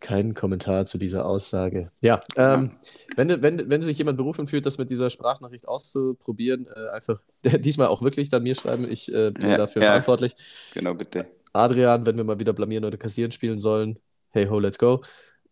[0.00, 1.90] Kein Kommentar zu dieser Aussage.
[2.00, 2.72] Ja, ähm,
[3.16, 7.88] wenn, wenn, wenn sich jemand berufen fühlt, das mit dieser Sprachnachricht auszuprobieren, äh, einfach diesmal
[7.88, 8.88] auch wirklich dann mir schreiben.
[8.90, 9.88] Ich äh, bin Ja, dafür ja.
[9.88, 10.34] verantwortlich.
[10.74, 11.26] genau, bitte.
[11.54, 13.98] Adrian, wenn wir mal wieder blamieren oder kassieren spielen sollen,
[14.30, 15.00] hey ho, let's go.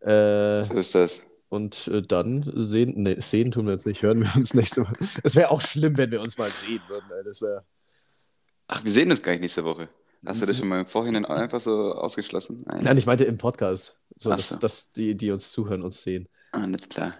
[0.00, 1.20] Äh, So ist das.
[1.52, 4.96] Und äh, dann sehen, nee, sehen tun wir uns nicht, hören wir uns nächste Woche.
[5.22, 7.04] Es wäre auch schlimm, wenn wir uns mal sehen würden.
[7.14, 7.24] Ey.
[7.24, 7.62] Das wär,
[8.68, 9.90] Ach, wir sehen uns gar nicht nächste Woche.
[10.24, 12.64] Hast du das schon mal im Vorhinein einfach so ausgeschlossen?
[12.66, 12.84] Nein.
[12.84, 13.98] nein, ich meinte im Podcast.
[14.16, 14.58] So, dass, so.
[14.60, 16.26] dass die, die uns zuhören, uns sehen.
[16.52, 17.12] Ah, nicht klar.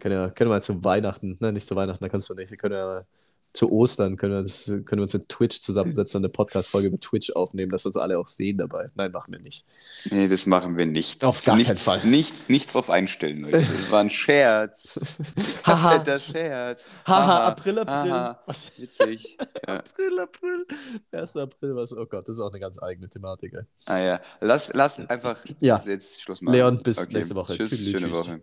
[0.00, 2.50] Können ja, können wir mal zu Weihnachten, nein, nicht zu Weihnachten, da kannst du nicht.
[2.50, 3.06] Wir können ja mal
[3.54, 7.00] zu Ostern können wir, uns, können wir uns in Twitch zusammensetzen und eine Podcast-Folge über
[7.00, 8.90] Twitch aufnehmen, dass uns alle auch sehen dabei.
[8.94, 9.66] Nein, machen wir nicht.
[10.10, 11.24] Nee, das machen wir nicht.
[11.24, 12.04] Auf gar nicht, keinen Fall.
[12.06, 13.58] Nicht, nicht drauf einstellen, Leute.
[13.58, 15.00] Das war ein Scherz.
[15.64, 15.98] Haha.
[15.98, 16.84] Fetter Scherz.
[17.06, 18.36] Haha, April, April.
[18.46, 18.78] Was?
[18.78, 19.36] Witzig.
[19.66, 19.76] Ja.
[19.78, 20.66] April, April.
[21.10, 21.36] 1.
[21.36, 21.92] April, was?
[21.92, 23.54] Oh Gott, das ist auch eine ganz eigene Thematik.
[23.54, 23.62] Ey.
[23.86, 25.82] Ah ja, lass, lass einfach Ja.
[25.84, 26.54] jetzt Schluss machen.
[26.54, 27.56] Leon, bis nächste Woche.
[27.56, 28.16] Tschüss, Tschüss, schöne tschüss.
[28.18, 28.42] Woche.